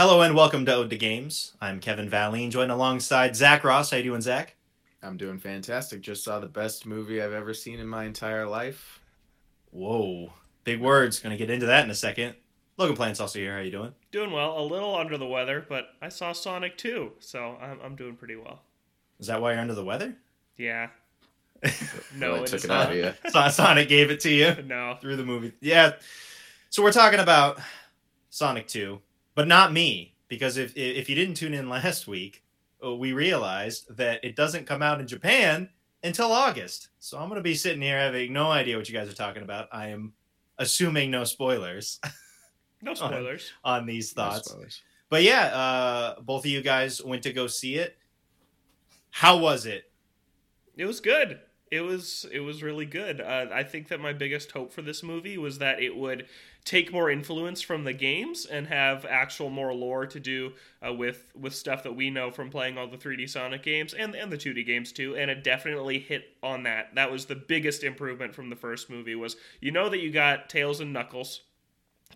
[0.00, 1.52] Hello and welcome to Ode to Games.
[1.60, 3.90] I'm Kevin Valine, joined alongside Zach Ross.
[3.90, 4.56] How you doing, Zach?
[5.02, 6.00] I'm doing fantastic.
[6.00, 9.00] Just saw the best movie I've ever seen in my entire life.
[9.72, 10.32] Whoa,
[10.64, 11.18] big words.
[11.20, 12.34] Going to get into that in a second.
[12.78, 13.54] Logan Plant's also here.
[13.54, 13.92] How you doing?
[14.10, 14.58] Doing well.
[14.58, 18.36] A little under the weather, but I saw Sonic 2, so I'm, I'm doing pretty
[18.36, 18.62] well.
[19.18, 20.16] Is that why you're under the weather?
[20.56, 20.88] Yeah.
[22.16, 22.86] No, No, I it took it not.
[22.86, 23.50] out of you.
[23.50, 24.96] Sonic gave it to you No.
[24.98, 25.52] through the movie.
[25.60, 25.92] Yeah.
[26.70, 27.60] So we're talking about
[28.30, 28.98] Sonic 2,
[29.40, 32.44] but not me, because if if you didn't tune in last week,
[32.84, 35.66] uh, we realized that it doesn't come out in Japan
[36.04, 36.88] until August.
[36.98, 39.42] So I'm going to be sitting here having no idea what you guys are talking
[39.42, 39.68] about.
[39.72, 40.12] I am
[40.58, 42.00] assuming no spoilers
[42.82, 43.50] No spoilers.
[43.64, 44.50] on these No thoughts.
[44.50, 44.82] spoilers.
[45.08, 47.96] But yeah, uh, both of you guys went to go see it.
[49.10, 49.90] How was it?
[50.76, 51.40] It was good.
[51.70, 53.20] It was it was really good.
[53.20, 56.26] Uh, I think that my biggest hope for this movie was that it would
[56.64, 60.52] take more influence from the games and have actual more lore to do
[60.84, 64.16] uh, with with stuff that we know from playing all the 3D Sonic games and
[64.16, 65.14] and the 2D games too.
[65.16, 66.94] And it definitely hit on that.
[66.96, 69.14] That was the biggest improvement from the first movie.
[69.14, 71.42] Was you know that you got Tails and Knuckles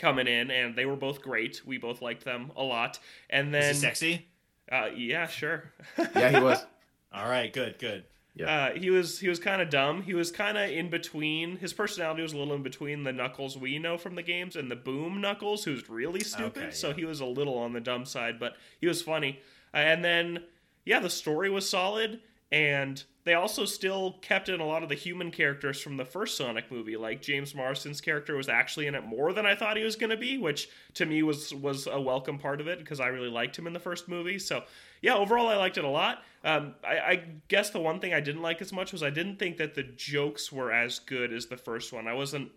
[0.00, 1.62] coming in and they were both great.
[1.64, 2.98] We both liked them a lot.
[3.30, 4.26] And Is then sexy?
[4.72, 5.72] uh, yeah, sure.
[6.16, 6.66] Yeah, he was.
[7.14, 8.04] All right, good, good.
[8.42, 10.02] Uh, he was he was kind of dumb.
[10.02, 11.56] He was kind of in between.
[11.58, 14.70] His personality was a little in between the Knuckles we know from the games and
[14.70, 16.62] the Boom Knuckles, who's really stupid.
[16.64, 16.94] Okay, So yeah.
[16.94, 19.38] he was a little on the dumb side, but he was funny.
[19.72, 20.40] Uh, and then
[20.84, 24.94] yeah, the story was solid, and they also still kept in a lot of the
[24.94, 26.96] human characters from the first Sonic movie.
[26.96, 30.10] Like James Marsden's character was actually in it more than I thought he was going
[30.10, 33.30] to be, which to me was was a welcome part of it because I really
[33.30, 34.38] liked him in the first movie.
[34.38, 34.64] So
[35.00, 36.22] yeah, overall I liked it a lot.
[36.44, 39.38] Um, I, I guess the one thing I didn't like as much was I didn't
[39.38, 42.06] think that the jokes were as good as the first one.
[42.06, 42.52] I wasn't.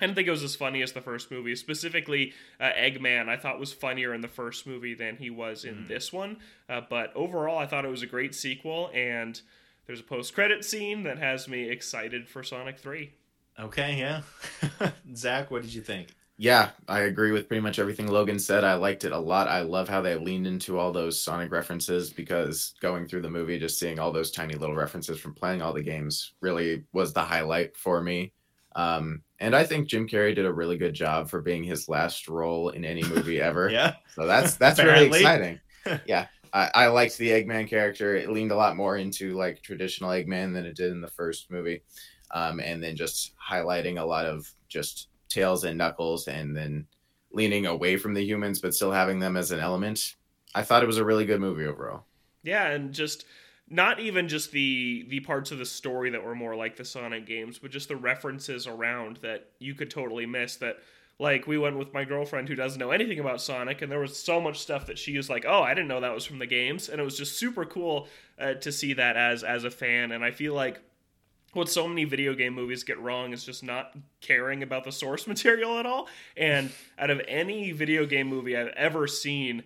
[0.00, 1.56] I didn't think it was as funny as the first movie.
[1.56, 5.86] Specifically, uh, Eggman, I thought was funnier in the first movie than he was in
[5.88, 6.36] this one.
[6.68, 9.40] Uh, but overall, I thought it was a great sequel, and
[9.88, 13.14] there's a post-credit scene that has me excited for Sonic Three.
[13.58, 14.22] Okay, yeah.
[15.16, 16.14] Zach, what did you think?
[16.40, 18.62] Yeah, I agree with pretty much everything Logan said.
[18.62, 19.48] I liked it a lot.
[19.48, 23.58] I love how they leaned into all those Sonic references because going through the movie,
[23.58, 27.22] just seeing all those tiny little references from playing all the games really was the
[27.22, 28.32] highlight for me.
[28.76, 32.28] Um, and I think Jim Carrey did a really good job for being his last
[32.28, 33.68] role in any movie ever.
[33.68, 33.96] Yeah.
[34.14, 35.58] So that's that's really exciting.
[36.06, 38.14] yeah, I, I liked the Eggman character.
[38.14, 41.50] It leaned a lot more into like traditional Eggman than it did in the first
[41.50, 41.82] movie,
[42.30, 46.86] um, and then just highlighting a lot of just Tails and Knuckles, and then
[47.30, 50.16] leaning away from the humans but still having them as an element.
[50.54, 52.04] I thought it was a really good movie overall.
[52.42, 53.24] Yeah, and just
[53.68, 57.26] not even just the the parts of the story that were more like the Sonic
[57.26, 60.56] games, but just the references around that you could totally miss.
[60.56, 60.78] That
[61.18, 64.16] like we went with my girlfriend who doesn't know anything about Sonic, and there was
[64.16, 66.46] so much stuff that she was like, "Oh, I didn't know that was from the
[66.46, 70.12] games," and it was just super cool uh, to see that as as a fan.
[70.12, 70.80] And I feel like
[71.54, 75.26] what so many video game movies get wrong is just not caring about the source
[75.28, 76.08] material at all.
[76.36, 79.64] And out of any video game movie I've ever seen,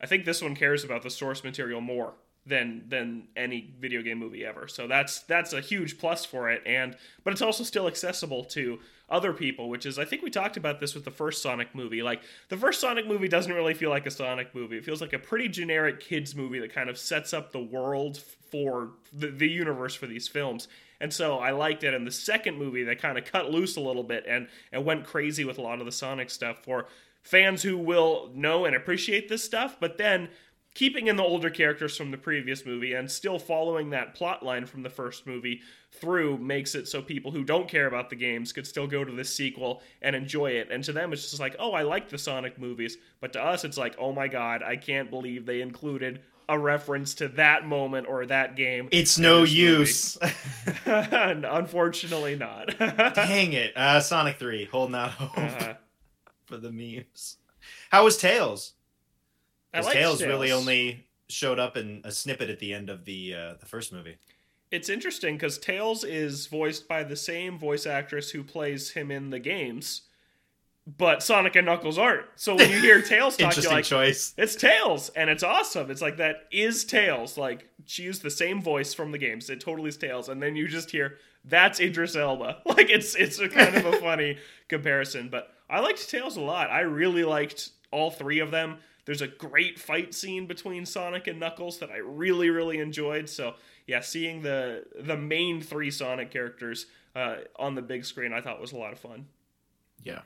[0.00, 4.18] I think this one cares about the source material more than than any video game
[4.18, 4.66] movie ever.
[4.66, 8.80] So that's that's a huge plus for it and but it's also still accessible to
[9.08, 12.02] other people, which is I think we talked about this with the first Sonic movie.
[12.02, 14.76] Like the first Sonic movie doesn't really feel like a Sonic movie.
[14.78, 18.18] It feels like a pretty generic kids movie that kind of sets up the world
[18.50, 20.66] for the, the universe for these films.
[21.02, 21.92] And so I liked it.
[21.92, 25.04] And the second movie, they kind of cut loose a little bit and, and went
[25.04, 26.86] crazy with a lot of the Sonic stuff for
[27.22, 30.28] fans who will know and appreciate this stuff, but then
[30.74, 34.64] keeping in the older characters from the previous movie and still following that plot line
[34.64, 38.52] from the first movie through makes it so people who don't care about the games
[38.52, 40.68] could still go to this sequel and enjoy it.
[40.70, 42.96] And to them, it's just like, oh, I like the Sonic movies.
[43.20, 47.14] But to us, it's like, oh my god, I can't believe they included a reference
[47.14, 48.88] to that moment or that game.
[48.90, 50.18] It's no use.
[50.86, 52.76] Unfortunately, not.
[53.14, 53.76] Dang it.
[53.76, 55.74] Uh, Sonic 3, holding out hope Uh,
[56.46, 57.38] for the memes.
[57.90, 58.72] How was Tails?
[59.70, 63.34] Because liked Tails really only showed up in a snippet at the end of the
[63.34, 64.16] uh, the first movie.
[64.70, 69.30] It's interesting because Tails is voiced by the same voice actress who plays him in
[69.30, 70.02] the games,
[70.86, 72.26] but Sonic and Knuckles aren't.
[72.34, 74.34] So when you hear Tails talk, you're like, choice.
[74.36, 75.90] it's Tails, and it's awesome.
[75.90, 77.38] It's like that is Tails.
[77.38, 79.48] Like she used the same voice from the games.
[79.48, 82.62] It totally is Tails, and then you just hear that's Idris Elba.
[82.66, 84.38] Like it's it's a kind of a funny
[84.68, 85.28] comparison.
[85.28, 86.70] But I liked Tails a lot.
[86.70, 88.78] I really liked all three of them.
[89.04, 93.28] There's a great fight scene between Sonic and Knuckles that I really really enjoyed.
[93.28, 93.54] So
[93.86, 98.60] yeah, seeing the the main three Sonic characters uh, on the big screen, I thought
[98.60, 99.26] was a lot of fun.
[100.02, 100.22] Yeah.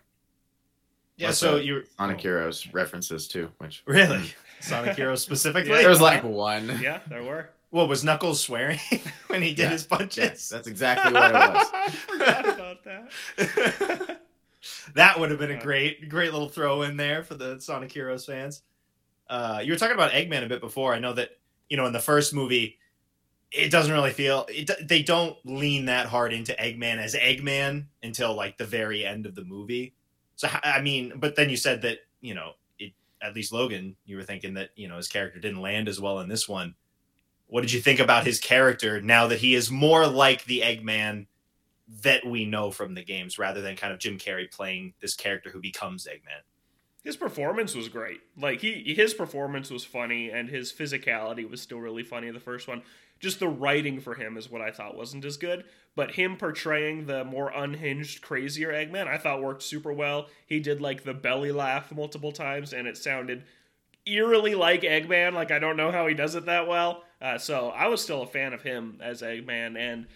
[1.17, 4.33] Yeah, Plus, so uh, you're Sonic Heroes references too, which Really?
[4.61, 5.81] Sonic Heroes specifically?
[5.81, 5.89] Yeah.
[5.89, 6.79] was like one.
[6.83, 7.51] Yeah, there were.
[7.71, 8.79] What was Knuckles swearing
[9.29, 9.69] when he did Yeah.
[9.71, 10.17] his punches?
[10.19, 11.67] Yes, that's exactly what it was.
[11.75, 14.21] I forgot about that.
[14.95, 18.25] that would have been a great, great little throw in there for the Sonic Heroes
[18.25, 18.63] fans.
[19.29, 20.95] Uh, you were talking about Eggman a bit before.
[20.95, 21.31] I know that
[21.69, 22.79] you know in the first movie,
[23.51, 28.35] it doesn't really feel it, they don't lean that hard into Eggman as Eggman until
[28.35, 29.95] like the very end of the movie.
[30.37, 32.93] So I mean, but then you said that you know it.
[33.21, 36.21] At least Logan, you were thinking that you know his character didn't land as well
[36.21, 36.75] in this one.
[37.49, 41.27] What did you think about his character now that he is more like the Eggman
[42.03, 45.51] that we know from the games rather than kind of Jim Carrey playing this character
[45.51, 46.43] who becomes Eggman.
[47.05, 48.21] His performance was great.
[48.37, 52.41] Like he his performance was funny and his physicality was still really funny in the
[52.41, 52.83] first one.
[53.19, 55.65] Just the writing for him is what I thought wasn't as good,
[55.95, 60.27] but him portraying the more unhinged, crazier Eggman, I thought worked super well.
[60.47, 63.45] He did like the belly laugh multiple times and it sounded
[64.05, 65.33] eerily like Eggman.
[65.33, 67.03] Like I don't know how he does it that well.
[67.21, 70.07] Uh, so I was still a fan of him as Eggman, and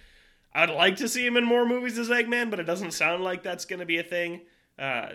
[0.54, 3.42] I'd like to see him in more movies as Eggman, but it doesn't sound like
[3.42, 4.42] that's going to be a thing.
[4.78, 5.12] Uh,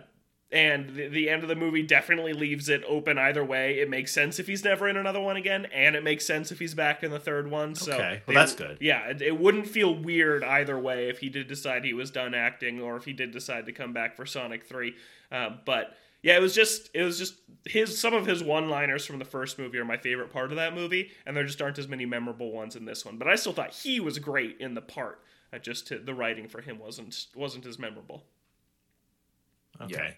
[0.52, 3.80] and the, the end of the movie definitely leaves it open either way.
[3.80, 6.60] It makes sense if he's never in another one again, and it makes sense if
[6.60, 7.76] he's back in the third one.
[7.76, 8.78] So Okay, well, they- that's good.
[8.80, 12.34] Yeah, it, it wouldn't feel weird either way if he did decide he was done
[12.34, 14.96] acting, or if he did decide to come back for Sonic Three.
[15.32, 19.20] Um, but yeah, it was just it was just his some of his one-liners from
[19.20, 21.88] the first movie are my favorite part of that movie, and there just aren't as
[21.88, 23.18] many memorable ones in this one.
[23.18, 25.22] But I still thought he was great in the part.
[25.54, 28.26] Uh, just to, the writing for him wasn't wasn't as memorable.
[29.82, 29.94] Okay.
[29.94, 30.12] Yeah.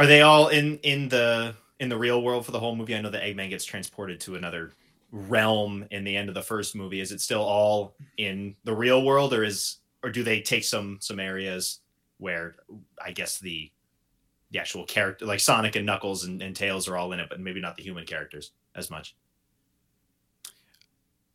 [0.00, 2.96] Are they all in in the in the real world for the whole movie?
[2.96, 4.72] I know that Eggman gets transported to another
[5.12, 7.02] realm in the end of the first movie.
[7.02, 10.96] Is it still all in the real world, or is or do they take some
[11.02, 11.80] some areas
[12.16, 12.56] where
[13.04, 13.70] I guess the
[14.52, 17.38] the actual character like Sonic and Knuckles and, and Tails are all in it, but
[17.38, 19.14] maybe not the human characters as much.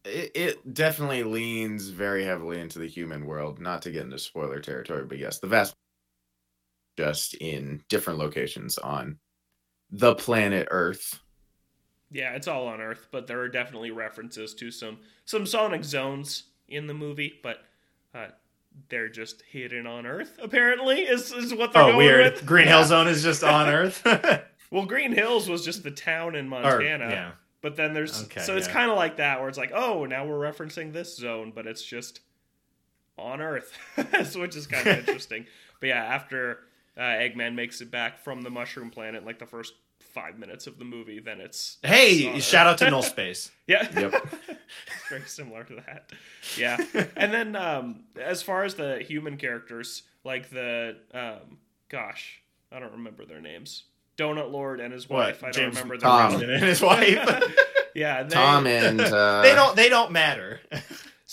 [0.06, 3.60] It, it definitely leans very heavily into the human world.
[3.60, 5.76] Not to get into spoiler territory, but yes, the vast
[6.98, 9.18] just in different locations on
[9.92, 11.20] the planet Earth.
[12.12, 16.44] Yeah, it's all on Earth, but there are definitely references to some some Sonic zones
[16.68, 17.58] in the movie, but
[18.14, 18.28] uh,
[18.90, 20.38] they're just hidden on Earth.
[20.42, 22.34] Apparently, is is what they're Oh, going weird!
[22.36, 22.46] with.
[22.46, 22.78] Green Yeah.
[22.80, 24.06] Hill Zone is just on Earth.
[24.72, 27.32] Well, Green Hills was just the town in Or, Montana, yeah.
[27.62, 28.74] but then there's Okay, so it's yeah.
[28.74, 31.84] kind of like that where it's like, oh, now we're referencing this zone, but it's
[31.84, 32.22] just
[33.18, 33.72] on Earth,
[34.36, 35.46] which is kind of interesting.
[35.80, 36.60] But yeah, after
[36.98, 39.74] uh, Eggman makes it back from the Mushroom Planet, like the first
[40.14, 43.52] five minutes of the movie, then it's Hey, on shout out to Null Space.
[43.68, 43.88] Yeah.
[44.00, 44.28] Yep.
[45.10, 46.12] Very similar to that.
[46.58, 46.78] Yeah.
[47.18, 51.58] And then um, as far as the human characters, like the um,
[51.90, 53.84] gosh, I don't remember their names.
[54.18, 55.18] Donut Lord and his What?
[55.26, 55.44] wife.
[55.44, 56.32] I don't James remember their Tom.
[56.32, 56.44] names.
[56.44, 57.54] and his wife.
[57.94, 59.76] Yeah, they, Tom and uh, they don't.
[59.76, 60.60] They don't matter.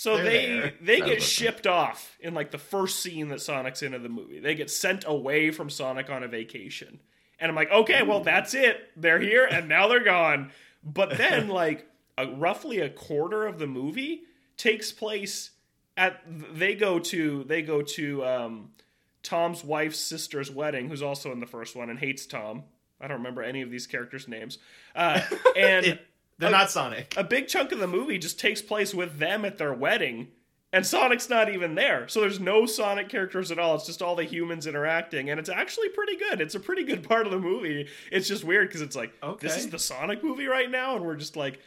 [0.03, 0.73] So they're they there.
[0.81, 4.09] they That get shipped off in like the first scene that Sonic's in of the
[4.09, 4.41] movie.
[4.41, 6.99] They get sent away from Sonic on a vacation.
[7.39, 8.89] And I'm like, okay, well that's it.
[8.97, 10.51] They're here and now they're gone.
[10.83, 14.23] But then like a, roughly a quarter of the movie
[14.57, 15.51] takes place
[15.95, 18.71] at they go to they go to um,
[19.21, 22.63] Tom's wife's sister's wedding, who's also in the first one and hates Tom.
[22.99, 24.57] I don't remember any of these characters' names.
[24.93, 25.21] Uh,
[25.55, 25.97] and
[26.43, 27.13] They're not Sonic.
[27.17, 30.29] a big chunk of the movie just takes place with them at their wedding
[30.71, 32.07] and Sonic's not even there.
[32.07, 33.75] So there's no Sonic characters at all.
[33.75, 36.41] It's just all the humans interacting and it's actually pretty good.
[36.41, 37.87] It's a pretty good part of the movie.
[38.11, 41.15] It's just weird cuz it's like this is the Sonic movie right now and we're
[41.15, 41.59] just like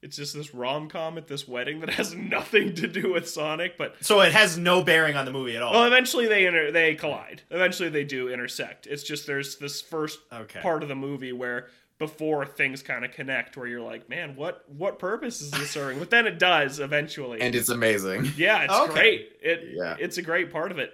[0.00, 3.96] it's just this rom-com at this wedding that has nothing to do with Sonic, but
[4.02, 5.72] So it has no bearing on the movie at all.
[5.72, 7.40] well, eventually they inter- they collide.
[7.50, 8.86] Eventually they do intersect.
[8.86, 10.60] It's just there's this first Okay.
[10.60, 14.64] part of the movie where before things kind of connect, where you're like, man, what
[14.68, 15.98] what purpose is this serving?
[15.98, 17.40] But then it does eventually.
[17.40, 18.32] and it's amazing.
[18.36, 18.92] yeah, it's Okay.
[18.92, 19.28] great.
[19.42, 19.96] It Yeah.
[19.98, 20.92] it's a great part of it.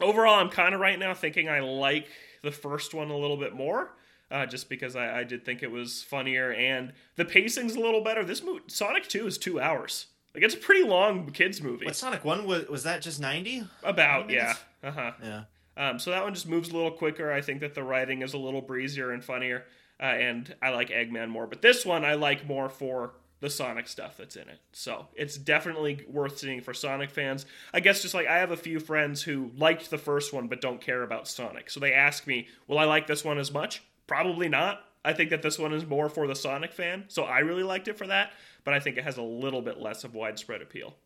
[0.00, 2.06] Overall, I'm kind of right now thinking I like
[2.42, 3.94] the first one a little bit more.
[4.30, 8.04] Uh, just because I, I did think it was funnier and the pacing's a little
[8.04, 8.22] better.
[8.26, 10.08] This movie, Sonic Two, is two hours.
[10.34, 11.86] Like it's a pretty long kids movie.
[11.86, 12.68] What Sonic One was?
[12.68, 13.64] Was that just ninety?
[13.82, 14.60] About yeah, minutes?
[14.84, 15.12] uh huh.
[15.24, 15.42] Yeah.
[15.78, 17.32] Um, so that one just moves a little quicker.
[17.32, 19.64] I think that the writing is a little breezier and funnier,
[20.00, 21.46] uh, and I like Eggman more.
[21.46, 24.60] But this one I like more for the Sonic stuff that's in it.
[24.72, 27.46] So it's definitely worth seeing for Sonic fans.
[27.72, 30.60] I guess just like I have a few friends who liked the first one but
[30.60, 33.82] don't care about Sonic, so they ask me, "Will I like this one as much?"
[34.06, 34.84] Probably not.
[35.04, 37.88] I think that this one is more for the Sonic fan, so I really liked
[37.88, 38.32] it for that.
[38.64, 40.96] But I think it has a little bit less of widespread appeal.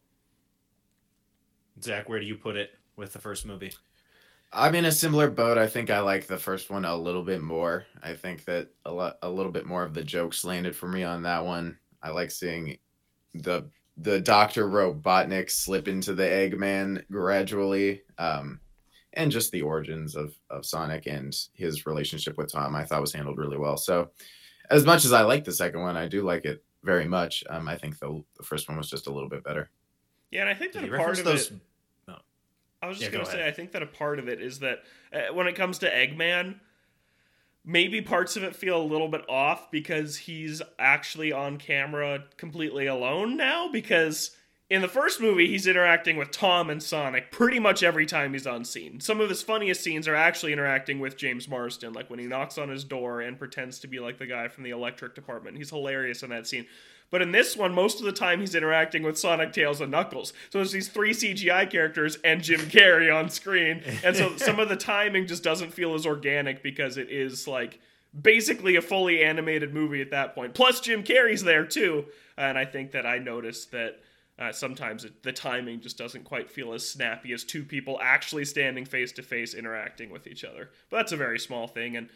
[1.81, 3.73] Zach, where do you put it with the first movie?
[4.53, 5.57] I'm in a similar boat.
[5.57, 7.87] I think I like the first one a little bit more.
[8.03, 11.05] I think that a lot, a little bit more of the jokes landed for me
[11.05, 11.79] on that one.
[12.03, 12.79] I like seeing
[13.35, 13.69] the
[13.99, 18.61] the Doctor Robotnik slip into the Eggman gradually, um,
[19.15, 22.75] and just the origins of of Sonic and his relationship with Tom.
[22.75, 23.77] I thought was handled really well.
[23.79, 24.11] So,
[24.71, 27.43] as much as I like the second one, I do like it very much.
[27.49, 29.71] Um, I think the the first one was just a little bit better.
[30.31, 31.51] Yeah, and I think that Did a you part of those?
[31.51, 31.59] it.
[32.83, 33.47] I was just Yeah, gonna say.
[33.47, 34.81] I think that a part of it is that
[35.13, 36.57] uh, when it comes to Eggman,
[37.65, 42.87] maybe parts of it feel a little bit off because he's actually on camera completely
[42.87, 43.71] alone now.
[43.71, 44.37] Because
[44.73, 48.47] in the first movie, he's interacting with Tom and Sonic pretty much every time he's
[48.47, 49.01] on scene.
[49.01, 52.57] Some of his funniest scenes are actually interacting with James Marsden, like when he knocks
[52.57, 55.59] on his door and pretends to be like the guy from the electric department.
[55.59, 56.65] He's hilarious in that scene.
[57.11, 60.33] But in this one, most of the time he's interacting with Sonic, Tails, and Knuckles.
[60.49, 63.83] So there's these three CGI characters and Jim Carrey on screen.
[64.03, 67.79] And so some of the timing just doesn't feel as organic because it is like
[68.19, 70.55] basically a fully animated movie at that point.
[70.55, 72.07] Plus, Jim Carrey's there too.
[72.39, 74.01] And I think that I noticed that
[74.43, 78.45] uh, sometimes it, the timing just doesn't quite feel as snappy as two people actually
[78.45, 80.71] standing face to face interacting with each other.
[80.91, 81.97] But that's a very small thing.
[81.97, 82.09] And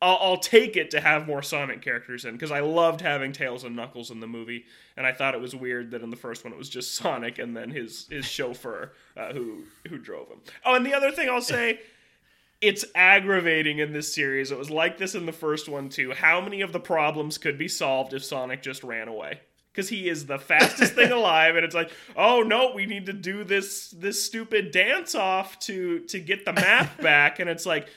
[0.00, 3.64] I'll, I'll take it to have more Sonic characters in because I loved having Tails
[3.64, 4.64] and Knuckles in the movie,
[4.96, 7.38] and I thought it was weird that in the first one it was just Sonic
[7.38, 10.40] and then his his chauffeur uh, who who drove him.
[10.64, 11.80] Oh, and the other thing I'll say,
[12.62, 14.50] it's aggravating in this series.
[14.50, 16.12] It was like this in the first one too.
[16.12, 19.40] How many of the problems could be solved if Sonic just ran away?
[19.72, 23.12] Because he is the fastest thing alive, and it's like, oh no, we need to
[23.14, 27.88] do this this stupid dance off to to get the map back, and it's like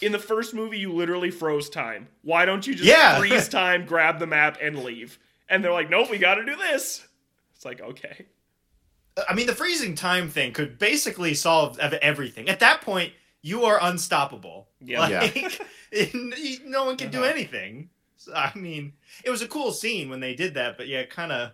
[0.00, 3.18] in the first movie you literally froze time why don't you just Yeah.
[3.18, 5.18] freeze time grab the map and leave
[5.50, 7.06] and they're like nope we gotta do this
[7.54, 8.24] it's like okay
[9.28, 12.48] I mean, the freezing time thing could basically solve everything.
[12.48, 13.12] At that point,
[13.42, 14.68] you are unstoppable.
[14.80, 15.28] Yeah.
[15.92, 16.06] Yeah.
[16.64, 17.30] No one can do Uh-huh.
[17.30, 17.90] anything.
[18.24, 18.92] So, I mean,
[19.24, 21.52] it was a cool scene when they did that, but yeah, kind of.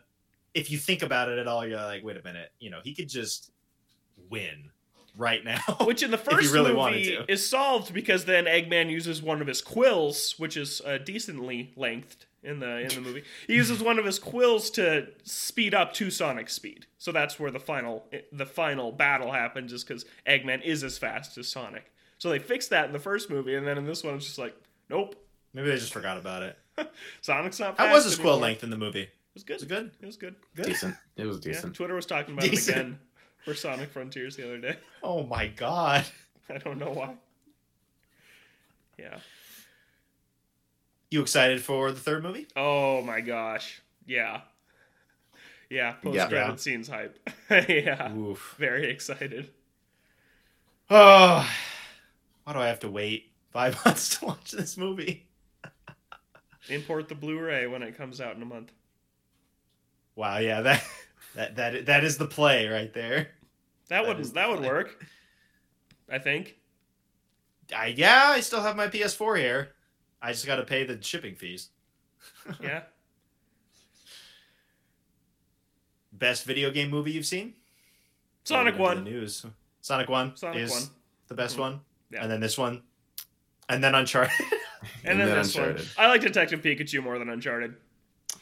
[0.54, 2.50] If you think about it at all, you're like, wait a minute.
[2.58, 3.52] You know, he could just
[4.30, 4.70] win
[5.18, 5.60] right now.
[5.84, 9.60] which in the first really movie is solved because then eggman uses one of his
[9.60, 14.04] quills which is uh, decently lengthed in the in the movie he uses one of
[14.04, 18.92] his quills to speed up to sonic speed so that's where the final the final
[18.92, 22.92] battle happens is because eggman is as fast as sonic so they fixed that in
[22.92, 24.54] the first movie and then in this one it's just like
[24.88, 25.16] nope
[25.54, 26.58] Maybe they just forgot about it.
[27.22, 27.76] Sonic's not.
[27.78, 28.42] How was his quill anymore.
[28.48, 29.02] length in the movie?
[29.02, 29.54] It was good.
[29.54, 29.90] It was good?
[30.00, 30.34] It was good.
[30.56, 30.66] Good.
[30.66, 30.96] Decent.
[31.16, 31.74] It was Yeah, decent.
[31.74, 32.76] Twitter was talking about Decent.
[32.76, 32.98] it again
[33.44, 34.76] for Sonic Frontiers the other day.
[35.02, 36.04] Oh my god.
[36.50, 37.14] I don't know why.
[38.98, 39.18] Yeah.
[41.10, 42.46] You excited for the third movie?
[42.56, 43.80] Oh my gosh.
[44.06, 44.40] Yeah.
[45.70, 45.92] Yeah.
[45.92, 46.28] Post Yeah.
[46.28, 46.56] credit Yeah.
[46.56, 47.30] scenes hype.
[47.68, 48.12] yeah.
[48.14, 48.56] Oof.
[48.58, 49.50] Very excited.
[50.90, 51.48] Oh,
[52.44, 55.27] why do I have to wait five months to watch this movie?
[56.68, 58.72] Import the Blu-ray when it comes out in a month.
[60.16, 60.84] Wow, yeah, that
[61.34, 63.28] that that that is the play right there.
[63.88, 65.04] That That would that would work.
[66.10, 66.56] I think.
[67.74, 69.72] I, yeah, I still have my PS4 here.
[70.22, 71.68] I just got to pay the shipping fees.
[72.60, 72.82] Yeah.
[76.12, 77.54] Best video game movie you've seen?
[78.44, 79.04] Sonic One.
[79.04, 79.44] news.
[79.82, 80.82] Sonic One Sonic is One.
[81.28, 81.60] the best Mhm.
[81.60, 82.22] one, Yeah.
[82.22, 82.82] and then this one,
[83.68, 84.32] and then Uncharted.
[85.04, 85.78] And, then, this one.
[85.96, 87.74] I like Detective Pikachu more than Uncharted.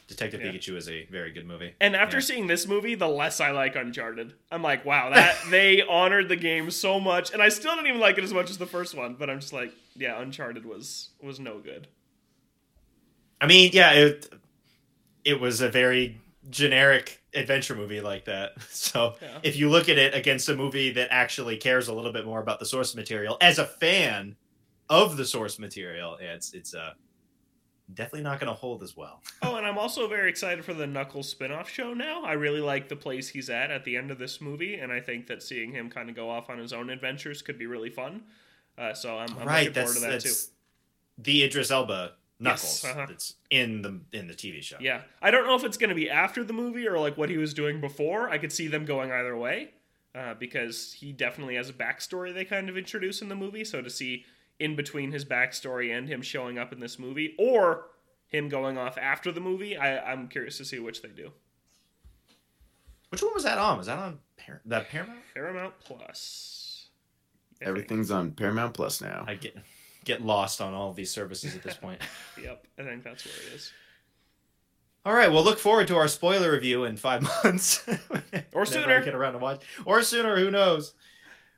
[0.07, 0.51] Detective Yeah.
[0.51, 1.73] Pikachu is a very good movie.
[1.81, 2.21] And after Yeah.
[2.21, 4.33] seeing this movie, the less I like Uncharted.
[4.51, 7.99] I'm like, wow, that they honored the game so much, and I still didn't even
[7.99, 9.15] like it as much as the first one.
[9.15, 11.87] But I'm just like, yeah, Uncharted was was no good.
[13.41, 14.29] I mean, yeah, it
[15.25, 18.53] it was a very generic adventure movie like that.
[18.69, 19.39] So Yeah.
[19.43, 22.39] if you look at it against a movie that actually cares a little bit more
[22.39, 24.37] about the source material, as a fan
[24.89, 26.93] of the source material, yeah, it's it's uh
[27.93, 29.21] definitely not going to hold as well.
[29.43, 32.23] Oh, and I'm also very excited for the Knuckles spin-off show now.
[32.23, 34.99] I really like the place he's at at the end of this movie, and I
[34.99, 37.89] think that seeing him kind of go off on his own adventures could be really
[37.89, 38.23] fun.
[38.77, 40.33] Uh, so I'm, I'm right, looking forward to that too.
[41.17, 43.05] the Idris Elba Knuckles Yes, uh-huh.
[43.07, 44.77] that's in the in the TV show.
[44.79, 47.29] Yeah, I don't know if it's going to be after the movie or like what
[47.29, 48.29] he was doing before.
[48.29, 49.71] I could see them going either way
[50.13, 53.63] uh, because he definitely has a backstory they kind of introduce in the movie.
[53.63, 54.25] So to see
[54.59, 57.85] in between his backstory and him showing up in this movie, or
[58.27, 61.31] him going off after the movie, I, I'm curious to see which they do.
[63.09, 63.77] Which one was that on?
[63.77, 65.19] Was that on Par- that Paramount?
[65.33, 66.87] Paramount Plus.
[67.53, 67.69] I think.
[67.69, 69.23] Everything's on Paramount Plus now.
[69.27, 69.55] I get
[70.03, 72.01] get lost on all of these services at this point.
[72.41, 73.71] Yep, I think that's where it is.
[75.05, 77.87] All right, well, look forward to our spoiler review in five months,
[78.53, 79.01] Or sooner.
[79.01, 80.37] Get around to watch, or sooner.
[80.37, 80.93] Who knows?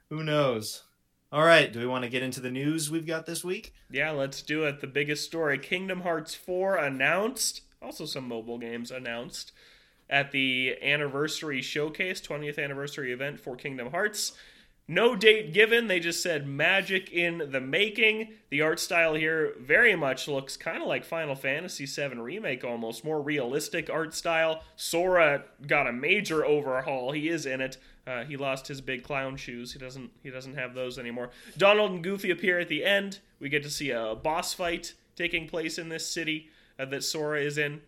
[0.10, 0.84] Who knows?
[1.31, 3.71] All right, do we want to get into the news we've got this week?
[3.91, 4.81] Yeah, let's do it.
[4.81, 9.51] The biggest story Kingdom Hearts 4 announced, also some mobile games announced
[10.09, 14.31] at the anniversary showcase, 20th anniversary event for Kingdom Hearts.
[14.88, 18.29] No date given, they just said magic in the making.
[18.50, 23.05] The art style here very much looks kind of like Final Fantasy VII Remake almost,
[23.05, 24.63] more realistic art style.
[24.75, 27.12] Sora got a major overhaul.
[27.12, 27.77] He is in it.
[28.09, 29.73] Uh, he lost his big clown shoes.
[29.73, 31.29] He doesn't he doesn't have those anymore.
[31.57, 33.19] Donald and Goofy appear at the end.
[33.39, 36.49] We get to see a boss fight taking place in this city
[36.79, 37.81] uh, that Sora is in.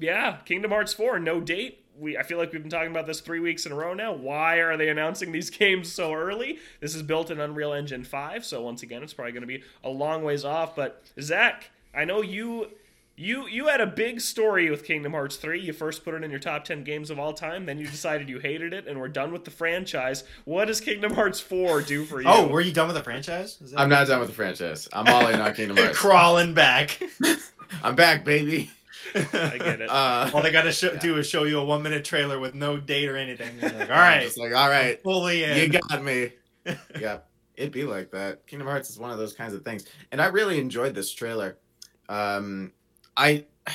[0.00, 1.84] Yeah, Kingdom Hearts 4, no date.
[1.96, 4.12] We I feel like we've been talking about this 3 weeks in a row now.
[4.12, 6.58] Why are they announcing these games so early?
[6.80, 9.62] This is built in Unreal Engine 5, so once again, it's probably going to be
[9.84, 12.70] a long ways off, but Zach, I know you
[13.18, 15.60] you you had a big story with Kingdom Hearts 3.
[15.60, 18.28] You first put it in your top 10 games of all time, then you decided
[18.28, 20.24] you hated it and we're done with the franchise.
[20.44, 22.28] What does Kingdom Hearts 4 do for you?
[22.28, 23.58] Oh, were you done with the franchise?
[23.60, 24.88] Is that- I'm not done with the franchise.
[24.92, 25.98] I'm all in on Kingdom Hearts.
[25.98, 26.98] crawling back.
[27.82, 28.70] I'm back, baby.
[29.14, 29.90] I get it.
[29.90, 30.98] Uh, All they got to show, Yeah.
[30.98, 33.58] do is show you a one minute trailer with no date or anything.
[33.60, 35.56] You're like, all I'm right, just like, all right, fully in.
[35.72, 36.32] you got me.
[37.00, 37.18] yeah,
[37.56, 38.46] it'd be like that.
[38.46, 41.56] Kingdom Hearts is one of those kinds of things, and I really enjoyed this trailer.
[42.10, 42.72] Um,
[43.18, 43.44] I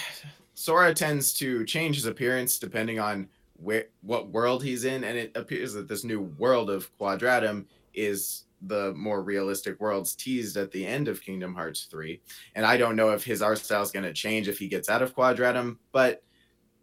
[0.55, 5.31] Sora tends to change his appearance depending on where what world he's in, and it
[5.35, 10.85] appears that this new world of Quadratum is the more realistic worlds teased at the
[10.85, 12.21] end of Kingdom Hearts 3.
[12.55, 14.89] And I don't know if his art style is going to change if he gets
[14.89, 16.23] out of Quadratum, but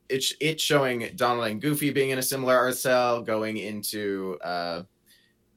[0.08, 4.82] it's it's showing Donald and Goofy being in a similar art style, going into uh,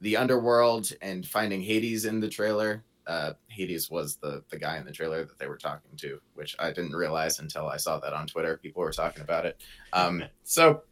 [0.00, 2.84] the underworld and finding Hades in the trailer.
[3.06, 6.56] Uh, Hades was the the guy in the trailer that they were talking to, which
[6.58, 8.56] I didn't realize until I saw that on Twitter.
[8.56, 9.60] People were talking about it.
[9.92, 10.82] Um, so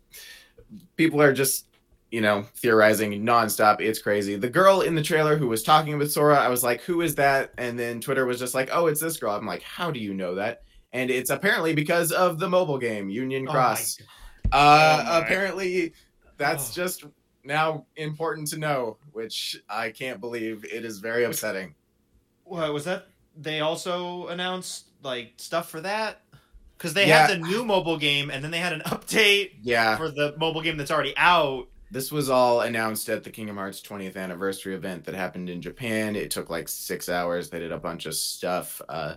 [0.97, 1.66] people are just
[2.11, 3.81] you know theorizing nonstop.
[3.81, 4.37] It's crazy.
[4.37, 7.14] The girl in the trailer who was talking with Sora, I was like, who is
[7.16, 7.52] that?
[7.59, 9.35] And then Twitter was just like, oh, it's this girl.
[9.35, 10.62] I'm like, how do you know that?
[10.92, 13.97] And it's apparently because of the mobile game Union Oh Cross.
[13.97, 14.07] God.
[14.52, 15.95] Uh, Oh apparently,
[16.36, 16.75] that's Oh.
[16.75, 17.04] just
[17.45, 20.65] now important to know, which I can't believe.
[20.67, 21.75] It is very upsetting.
[22.52, 23.06] What was that?
[23.36, 26.21] They also announced like stuff for that
[26.76, 27.26] because they Yeah.
[27.26, 30.60] had the new mobile game and then they had an update Yeah, for the mobile
[30.62, 31.69] game that's already out.
[31.91, 36.15] this was all announced at the Kingdom Hearts 20th anniversary event that happened in Japan.
[36.17, 37.50] It took like six hours.
[37.50, 38.80] They did a bunch of stuff.
[38.88, 39.17] Uh,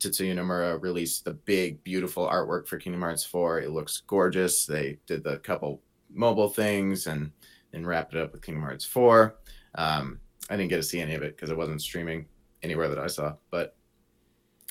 [0.00, 3.60] Tetsuya Nomura released the big, beautiful artwork for Kingdom Hearts 4.
[3.60, 4.66] It looks gorgeous.
[4.66, 7.30] They did the couple mobile things and
[7.72, 9.36] then wrapped it up with Kingdom Hearts 4.
[9.76, 10.20] Um,
[10.50, 12.26] I didn't get to see any of it because it wasn't streaming
[12.64, 13.34] anywhere that I saw.
[13.50, 13.76] But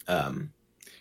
[0.07, 0.51] um,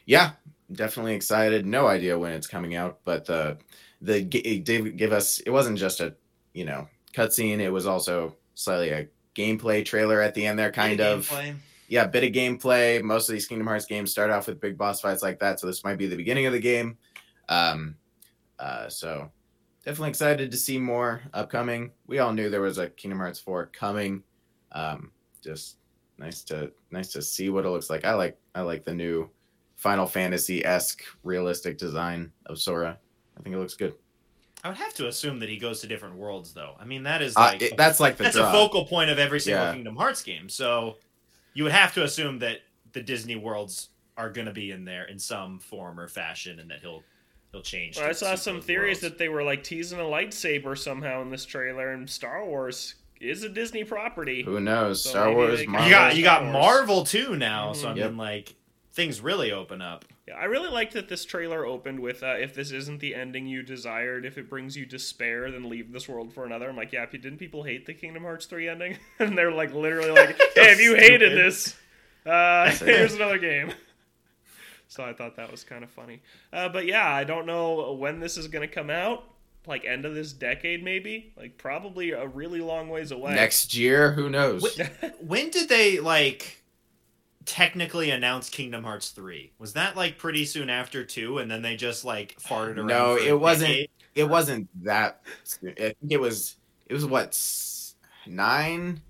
[0.07, 0.33] yeah,
[0.71, 1.67] definitely excited.
[1.67, 3.59] No idea when it's coming out, but the
[4.01, 5.41] the it did give us.
[5.41, 6.15] It wasn't just a
[6.55, 7.59] you know cutscene.
[7.59, 11.57] It was also slightly a gameplay trailer at the end there, kind Bit of gameplay.
[11.89, 13.03] yeah, bit of gameplay.
[13.03, 15.67] Most of these Kingdom Hearts games start off with big boss fights like that, so
[15.67, 16.99] this might be the beginning of the game.
[17.49, 17.97] Um,
[18.59, 19.31] uh, so
[19.85, 21.91] definitely excited to see more upcoming.
[22.07, 24.23] We all knew there was a Kingdom Hearts four coming.
[24.73, 25.11] Um,
[25.43, 25.79] just
[26.19, 28.05] nice to nice to see what it looks like.
[28.05, 29.29] I like I like the new
[29.77, 32.99] Final Fantasy esque realistic design of Sora.
[33.39, 33.95] I think it looks good.
[34.65, 36.77] I would have to assume that he goes to different worlds, though.
[36.79, 38.49] I mean, that is Uh, like it- that's like the that's draw.
[38.49, 39.75] a focal point of every single Yeah.
[39.75, 40.49] Kingdom Hearts game.
[40.49, 40.99] So
[41.55, 42.61] you would have to assume that
[42.93, 46.71] the Disney worlds are going to be in there in some form or fashion, and
[46.71, 47.03] that he'll
[47.51, 47.97] he'll change.
[47.99, 49.15] Well, I saw some theories worlds.
[49.15, 53.43] that they were like teasing a lightsaber somehow in this trailer, and Star Wars is
[53.43, 54.43] a Disney property.
[54.43, 55.03] Who knows?
[55.05, 55.89] So Star Wars, Marvel.
[55.89, 57.73] you got you got Marvel too now.
[57.73, 57.95] So I Mhm.
[57.95, 58.13] mean, Yep.
[58.17, 58.55] like
[58.93, 60.05] things really open up.
[60.29, 63.47] Yeah, I really liked that this trailer opened with uh, "If this isn't the ending
[63.47, 66.93] you desired, if it brings you despair, then leave this world for another." I'm like,
[66.93, 68.99] yeah, didn't people hate the Kingdom Hearts three ending?
[69.19, 71.75] and they're like, literally like, "Hey, if you hated this,
[72.27, 73.73] uh, here's another game."
[74.89, 76.21] So I thought that was kind of funny.
[76.53, 79.25] Uh, but yeah, I don't know when this is going to come out.
[79.67, 81.33] Like end of this decade, maybe.
[81.37, 83.35] Like probably a really long ways away.
[83.35, 84.81] Next year, who knows?
[85.21, 86.63] When did they like
[87.45, 89.53] technically announce Kingdom Hearts three?
[89.59, 92.87] Was that like pretty soon after two, and then they just like farted around?
[92.89, 93.69] No, for a it wasn't.
[93.71, 93.91] decade?
[94.15, 95.23] It wasn't that.
[95.63, 96.57] I think it was.
[96.87, 97.35] It was what
[98.27, 99.01] nine,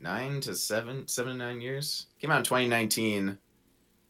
[0.00, 2.06] nine to seven, seven to nine years.
[2.20, 3.38] Came out in 2019.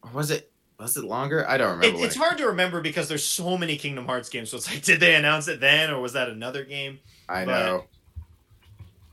[0.03, 0.51] Or was it?
[0.79, 1.49] Was it longer?
[1.49, 1.87] I don't remember.
[1.87, 4.51] It, when it's hard to remember because there's so many Kingdom Hearts games.
[4.51, 6.99] So it's like, did they announce it then, or was that another game?
[7.29, 7.85] I but- know.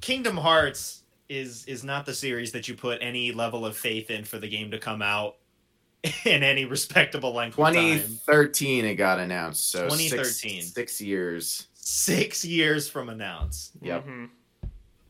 [0.01, 4.25] Kingdom Hearts is is not the series that you put any level of faith in
[4.25, 5.37] for the game to come out
[6.25, 9.71] in any respectable length 2013 it got announced.
[9.71, 10.61] So 2013.
[10.61, 11.67] Six, six years.
[11.75, 13.71] Six years from announce.
[13.81, 14.05] Yep.
[14.05, 14.29] Mhm.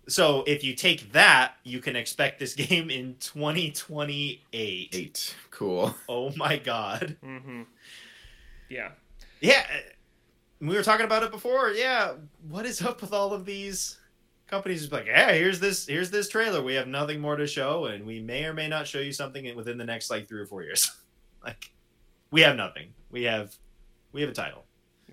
[0.07, 4.89] So if you take that, you can expect this game in 2028.
[4.91, 5.35] Eight.
[5.51, 5.95] Cool.
[6.09, 7.17] Oh my god.
[7.23, 7.63] Mm-hmm.
[8.69, 8.91] Yeah.
[9.39, 9.79] Yeah, uh,
[10.61, 11.71] we were talking about it before.
[11.71, 12.13] Yeah,
[12.47, 13.97] what is up with all of these
[14.47, 14.81] companies?
[14.81, 16.61] Just like, yeah, here's this, here's this trailer.
[16.63, 19.53] We have nothing more to show, and we may or may not show you something
[19.55, 20.89] within the next like three or four years.
[21.43, 21.71] like,
[22.31, 22.93] we have nothing.
[23.11, 23.53] We have,
[24.13, 24.63] we have a title.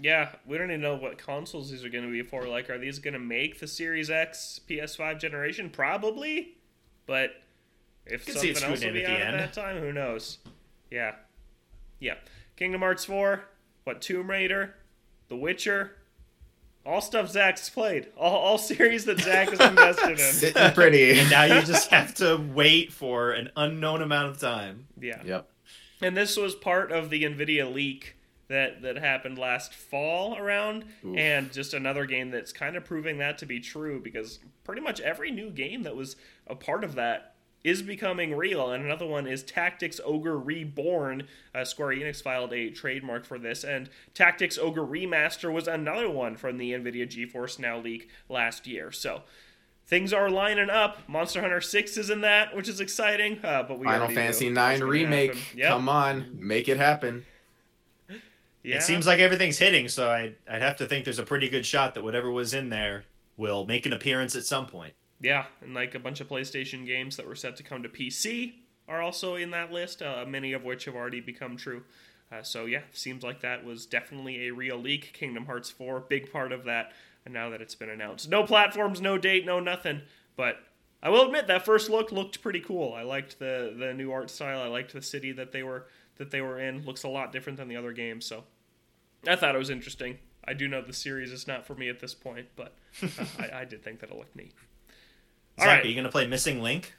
[0.01, 2.47] Yeah, we don't even know what consoles these are going to be for.
[2.47, 5.71] Like, are these going to make the Series X PS5 generation?
[5.71, 6.57] Probably,
[7.07, 7.33] but
[8.07, 10.39] if Could see it something else will be at out at that time, who knows?
[10.91, 11.15] Yeah,
[11.99, 12.15] yeah.
[12.57, 13.45] Kingdom Hearts 4,
[13.85, 14.75] what Tomb Raider,
[15.29, 15.97] The Witcher,
[16.85, 20.19] all stuff Zach's played, all, all series that Zach is invested in.
[20.19, 21.19] Sitting pretty.
[21.19, 24.87] And now you just have to wait for an unknown amount of time.
[25.01, 25.23] Yeah.
[25.25, 25.51] Yep.
[26.03, 28.17] And this was part of the Nvidia leak
[28.51, 31.17] that that happened last fall around, Oof.
[31.17, 35.01] and just another game that's kind of proving that to be true because pretty much
[35.01, 36.17] every new game that was
[36.49, 38.73] a part of that is becoming real.
[38.73, 41.29] And another one is Tactics Ogre Reborn.
[41.55, 46.37] Uh, Square Enix filed a trademark for this, and Tactics Ogre Remaster was another one
[46.37, 48.93] from the Nvidia GeForce Now leak last year.
[48.93, 49.23] So.
[49.87, 51.01] Things are lining up.
[51.09, 53.45] Monster Hunter 6 is in that, which is exciting.
[53.45, 55.57] Uh, but we Final Fantasy Nine remake.
[55.57, 55.69] Yep.
[55.69, 57.25] Come on, make it happen.
[58.63, 58.77] Yeah.
[58.77, 61.65] It seems like everything's hitting, so I'd, I'd have to think there's a pretty good
[61.65, 63.05] shot that whatever was in there
[63.37, 64.93] will make an appearance at some point.
[65.21, 68.55] Yeah, and like a bunch of PlayStation games that were set to come to PC
[68.89, 71.83] are also in that list, uh, many of which have already become true.
[72.33, 75.13] Uh, so yeah, seems like that was definitely a real leak.
[75.13, 76.93] Kingdom Hearts 4, big part of that.
[77.25, 80.03] And now that it's been announced, no platforms, no date, no nothing.
[80.37, 80.57] But
[81.03, 82.95] I will admit that first look looked pretty cool.
[82.95, 84.63] I liked the the new art style.
[84.63, 85.87] I liked the city that they were
[86.21, 86.85] that they were in.
[86.85, 88.25] Looks a lot different than the other games.
[88.25, 88.45] So
[89.27, 90.19] I thought it was interesting.
[90.47, 93.61] I do know the series is not for me at this point, but uh, I,
[93.61, 94.53] I did think that it looked neat.
[95.59, 95.85] Zach, right.
[95.85, 96.95] are you going to play Missing Link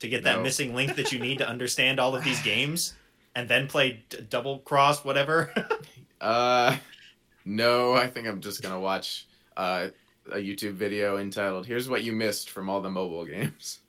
[0.00, 0.42] to get that No.
[0.42, 2.94] missing link that you need to understand all of these games,
[3.34, 5.52] and then play d- double cross whatever?
[6.20, 6.74] Uh,
[7.44, 9.26] no, I think I'm just gonna watch
[9.58, 9.88] uh,
[10.32, 13.80] a YouTube video entitled "Here's what you missed from all the mobile games."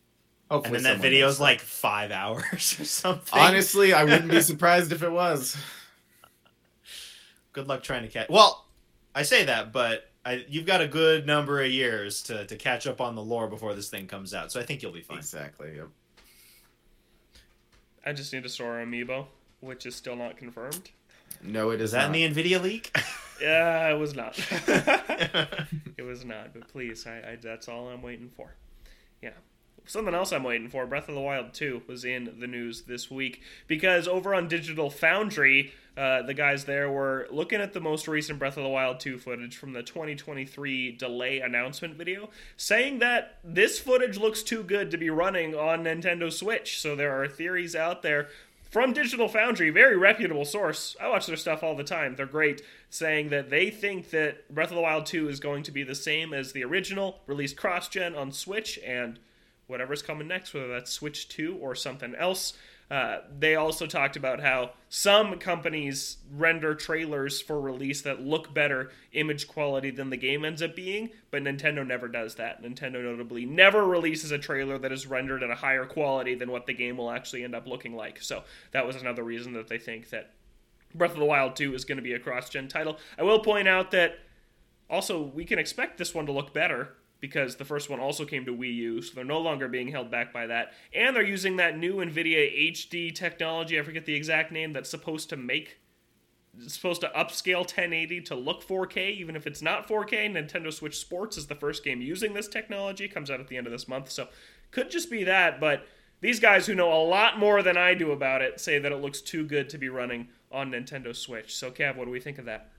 [0.52, 3.40] Oh, and then that video's does like five hours or something.
[3.40, 5.58] Honestly, I wouldn't be surprised if it was.
[7.54, 8.30] good luck trying to catch.
[8.30, 8.66] Well,
[9.16, 12.86] I say that, but I, you've got a good number of years to, to catch
[12.86, 15.18] up on the lore before this thing comes out, so I think you'll be fine.
[15.18, 15.76] Exactly.
[15.78, 15.88] Yep.
[18.06, 19.26] I just need to Sora amiibo,
[19.62, 20.92] which is still not confirmed.
[21.42, 22.16] No, it Is is that not.
[22.18, 22.96] in the Nvidia leak?
[23.42, 24.34] Yeah, it was not.
[25.98, 26.54] it was not.
[26.54, 28.56] But please, I, I that's all I'm waiting for.
[29.22, 29.32] Yeah.
[29.88, 30.86] Something else I'm waiting for.
[30.88, 34.90] Breath of the Wild 2 was in the news this week because over on Digital
[34.90, 39.00] Foundry, uh, the guys there were looking at the most recent Breath of the Wild
[39.00, 44.90] 2 footage from the 2023 delay announcement video, saying that this footage looks too good
[44.92, 46.80] to be running on Nintendo Switch.
[46.82, 48.28] So there are theories out there
[48.76, 50.98] from Digital Foundry, very reputable source.
[51.00, 52.16] I watch their stuff all the time.
[52.16, 55.72] They're great, saying that they think that Breath of the Wild 2 is going to
[55.72, 59.20] be the same as the original, released cross gen on Switch, and
[59.68, 62.54] whatever's coming next, whether that's Switch 2 or something else.
[62.90, 68.92] Uh, they also talked about how some companies render trailers for release that look better
[69.14, 72.62] image quality than the game ends up being, but Nintendo never does that.
[72.62, 76.68] Nintendo notably never releases a trailer that is rendered at a higher quality than what
[76.68, 78.22] the game will actually end up looking like.
[78.22, 80.34] So that was another reason that they think that
[80.94, 83.00] Breath of the Wild 2 is going to be a cross gen title.
[83.18, 84.20] I will point out that
[84.92, 88.46] also we can expect this one to look better because the first one also came
[88.46, 90.74] to Wii U, so they're no longer being held back by that.
[90.94, 95.30] And they're using that new NVIDIA HD technology, I forget the exact name, that's supposed
[95.30, 95.80] to make
[96.68, 100.32] supposed to upscale 1080 to look 4K, even if it's not 4K.
[100.32, 103.68] Nintendo Switch Sports is the first game using this technology, comes out at the end
[103.68, 104.28] of this month, so
[104.72, 105.86] could just be that, but
[106.22, 109.02] these guys who know a lot more than I do about it say that it
[109.02, 111.56] looks too good to be running on Nintendo Switch.
[111.56, 112.72] So, Cav, what do we think of that?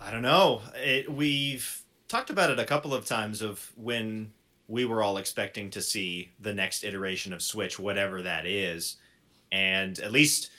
[0.00, 0.62] I don't know.
[0.74, 4.32] It, we've talked about it a couple of times of when
[4.68, 8.96] we were all expecting to see the next iteration of Switch, whatever that is.
[9.52, 10.50] And at least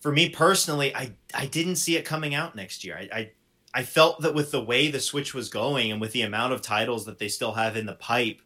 [0.00, 2.96] for me personally, I, I didn't see it coming out next year.
[2.98, 3.30] I, I
[3.76, 6.62] I felt that with the way the Switch was going and with the amount of
[6.62, 8.40] titles that they still have in the pipe,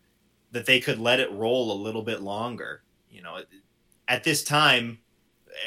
[0.52, 2.82] that they could let it roll a little bit longer.
[3.10, 3.40] You know,
[4.08, 5.00] at this time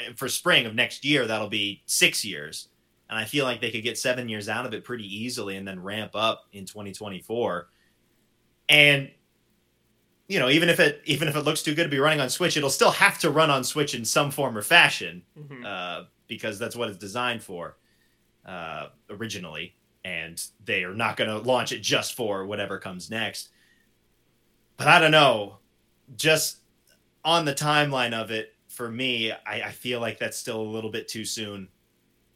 [0.04, 2.68] eh, for spring of next year, that'll be six years
[3.12, 5.68] and I feel like they could get seven years out of it pretty easily and
[5.68, 7.68] then ramp up in 2024.
[8.70, 9.10] And
[10.28, 12.30] you know, even if it even if it looks too good to be running on
[12.30, 15.66] Switch, it'll still have to run on Switch in some form or fashion Mhm.
[15.66, 17.76] uh, because that's what it's designed for
[18.46, 19.76] uh, originally.
[20.04, 23.50] and they are not going to launch it just for whatever comes next.
[24.76, 25.58] But I don't know,
[26.16, 26.56] just
[27.24, 30.90] on the timeline of it, for me, I, I feel like that's still a little
[30.90, 31.68] bit too soon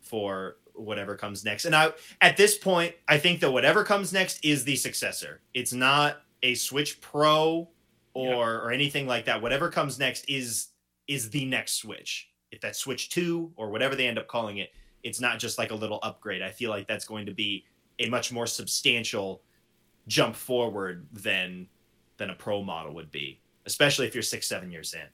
[0.01, 1.65] for whatever comes next.
[1.65, 5.41] And I, at this point, I think that whatever comes next is the successor.
[5.55, 7.69] It's not a Switch Pro
[8.15, 8.37] or yeah.
[8.37, 9.41] or anything like that.
[9.41, 10.69] Whatever comes next is
[11.09, 12.31] is the next Switch.
[12.51, 14.71] If that's Switch 2 or whatever they end up calling it,
[15.03, 16.43] it's not just like a little upgrade.
[16.43, 17.65] I feel like that's going to be
[17.99, 19.43] a much more substantial
[20.09, 21.69] jump forward than
[22.17, 25.07] than a pro model would be, especially if you're 6 7 years in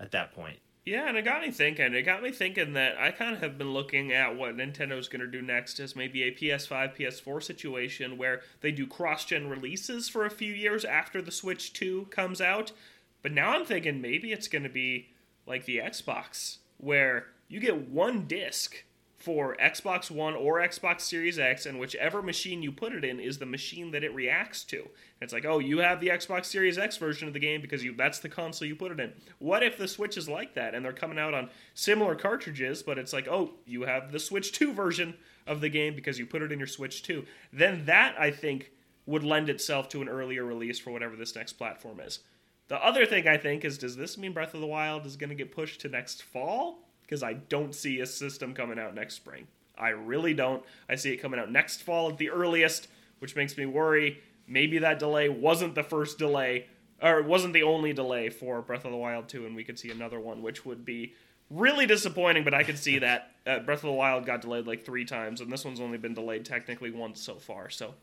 [0.00, 0.58] at that point.
[0.88, 1.92] Yeah, and it got me thinking.
[1.92, 5.20] It got me thinking that I kind of have been looking at what Nintendo's going
[5.20, 10.08] to do next as maybe a PS5, PS4 situation where they do cross gen releases
[10.08, 12.72] for a few years after the Switch 2 comes out.
[13.20, 15.10] But now I'm thinking maybe it's going to be
[15.46, 18.82] like the Xbox, where you get one disc
[19.28, 23.36] for Xbox One or Xbox Series X, and whichever machine you put it in is
[23.36, 24.78] the machine that it reacts to.
[24.78, 24.88] And
[25.20, 27.94] it's like, oh, you have the Xbox Series X version of the game because you
[27.94, 29.12] that's the console you put it in.
[29.38, 32.96] What if the Switch is like that and they're coming out on similar cartridges, but
[32.96, 35.12] it's like, oh, you have the Switch 2 version
[35.46, 37.26] of the game because you put it in your Switch 2.
[37.52, 38.72] Then that I think
[39.04, 42.20] would lend itself to an earlier release for whatever this next platform is.
[42.68, 45.28] The other thing I think is does this mean Breath of the Wild is going
[45.28, 46.87] to get pushed to next fall?
[47.08, 49.46] Because I don't see a system coming out next spring.
[49.78, 50.62] I really don't.
[50.88, 52.88] I see it coming out next fall at the earliest,
[53.20, 54.20] which makes me worry.
[54.46, 56.66] Maybe that delay wasn't the first delay,
[57.00, 59.78] or it wasn't the only delay for Breath of the Wild 2, and we could
[59.78, 61.14] see another one, which would be
[61.48, 63.32] really disappointing, but I could see that.
[63.46, 66.14] Uh, Breath of the Wild got delayed like three times, and this one's only been
[66.14, 67.70] delayed technically once so far.
[67.70, 67.94] So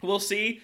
[0.00, 0.60] we'll see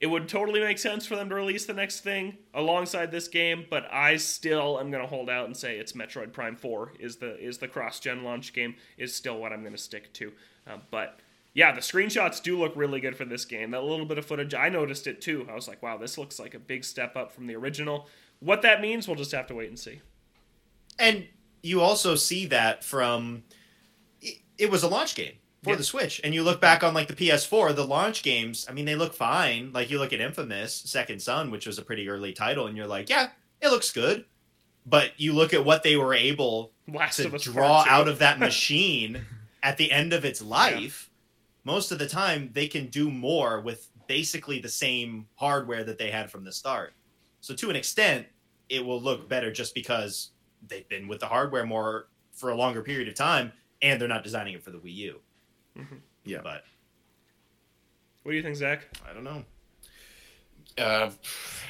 [0.00, 3.66] it would totally make sense for them to release the next thing alongside this game,
[3.70, 7.16] but I still am going to hold out and say it's Metroid Prime 4 is
[7.16, 10.32] the is the cross-gen launch game is still what I'm going to stick to.
[10.66, 11.20] Uh, but
[11.54, 13.70] yeah, the screenshots do look really good for this game.
[13.70, 15.46] That little bit of footage, I noticed it too.
[15.48, 18.08] I was like, wow, this looks like a big step up from the original.
[18.40, 20.00] What that means, we'll just have to wait and see.
[20.98, 21.28] And
[21.62, 23.44] you also see that from
[24.58, 25.76] it was a launch game for yeah.
[25.76, 26.20] the Switch.
[26.22, 29.14] And you look back on like the PS4, the launch games, I mean, they look
[29.14, 29.72] fine.
[29.72, 32.86] Like you look at Infamous Second Son, which was a pretty early title, and you're
[32.86, 34.24] like, yeah, it looks good.
[34.86, 39.22] But you look at what they were able Last to draw out of that machine
[39.62, 41.10] at the end of its life.
[41.10, 41.72] Yeah.
[41.72, 46.10] Most of the time, they can do more with basically the same hardware that they
[46.10, 46.92] had from the start.
[47.40, 48.26] So to an extent,
[48.68, 50.30] it will look better just because
[50.68, 54.24] they've been with the hardware more for a longer period of time, and they're not
[54.24, 55.20] designing it for the Wii U.
[55.78, 55.96] Mm-hmm.
[56.24, 56.40] Yeah.
[56.42, 56.64] But
[58.22, 58.86] what do you think, Zach?
[59.08, 59.44] I don't know.
[60.76, 61.10] Uh,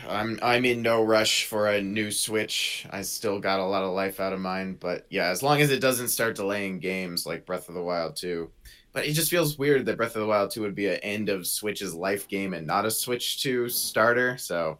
[0.08, 2.86] I'm I'm in no rush for a new Switch.
[2.90, 5.70] I still got a lot of life out of mine, but yeah, as long as
[5.70, 8.50] it doesn't start delaying games like Breath of the Wild 2.
[8.92, 11.28] But it just feels weird that Breath of the Wild 2 would be an end
[11.28, 14.38] of Switch's life game and not a Switch 2 starter.
[14.38, 14.78] So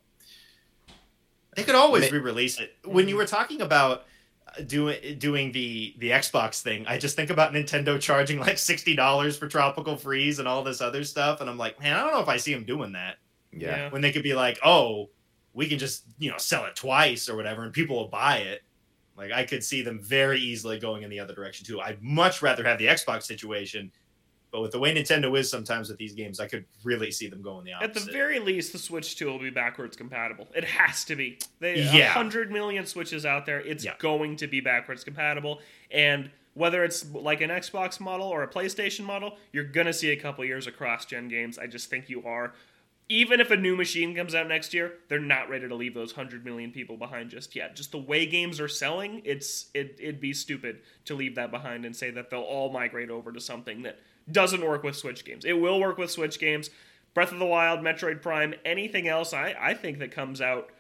[1.57, 2.77] they could always re-release it.
[2.85, 4.05] When you were talking about
[4.67, 9.37] doing doing the the Xbox thing, I just think about Nintendo charging like sixty dollars
[9.37, 12.21] for Tropical Freeze and all this other stuff, and I'm like, man, I don't know
[12.21, 13.17] if I see them doing that.
[13.53, 13.91] Yeah.
[13.91, 15.11] When they could be like, oh,
[15.53, 18.63] we can just you know sell it twice or whatever, and people will buy it.
[19.17, 21.81] Like I could see them very easily going in the other direction too.
[21.81, 23.93] I'd much rather have the Xbox situation
[24.55, 27.43] but with the way Nintendo is sometimes with these games, I could really see them
[27.43, 27.97] going the opposite.
[27.97, 30.47] At the very least, the Switch 2 will be backwards compatible.
[30.55, 31.41] It has to be.
[31.59, 32.15] They yeah.
[32.15, 33.59] 100 million Switches out there.
[33.59, 33.95] It's yeah.
[33.99, 35.59] going to be backwards compatible.
[35.91, 40.11] And whether it's like an Xbox model or a PlayStation model, you're going to see
[40.11, 41.59] a couple years of cross gen games.
[41.59, 42.53] I just think you are.
[43.09, 46.17] Even if a new machine comes out next year, they're not ready to leave those
[46.17, 47.75] 100 million people behind just yet.
[47.75, 51.85] Just the way games are selling, it's it, it'd be stupid to leave that behind
[51.85, 53.99] and say that they'll all migrate over to something that
[54.31, 55.45] doesn't work with Switch games.
[55.45, 56.71] It will work with Switch games.
[57.13, 60.71] Breath of the Wild, Metroid Prime, anything else I, I think that comes out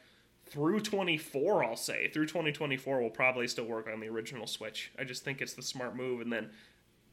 [0.47, 2.09] through 24, I'll say.
[2.09, 4.91] Through 2024 will probably still work on the original Switch.
[4.99, 6.21] I just think it's the smart move.
[6.21, 6.51] And then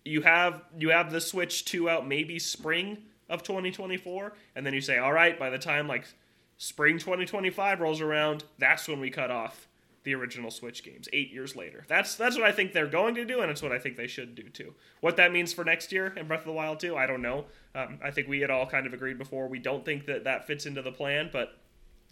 [0.04, 2.98] you have you have the Switch 2 out maybe spring
[3.30, 6.06] of 2024, and then you say, all right, by the time like
[6.58, 9.68] spring 2025 rolls around, that's when we cut off
[10.04, 11.86] the original Switch games eight years later.
[11.88, 14.08] That's that's what I think they're going to do, and it's what I think they
[14.08, 14.74] should do too.
[15.00, 17.46] What that means for next year and Breath of the Wild 2, I don't know.
[17.76, 19.48] Um, I think we had all kind of agreed before.
[19.48, 21.58] We don't think that that fits into the plan, but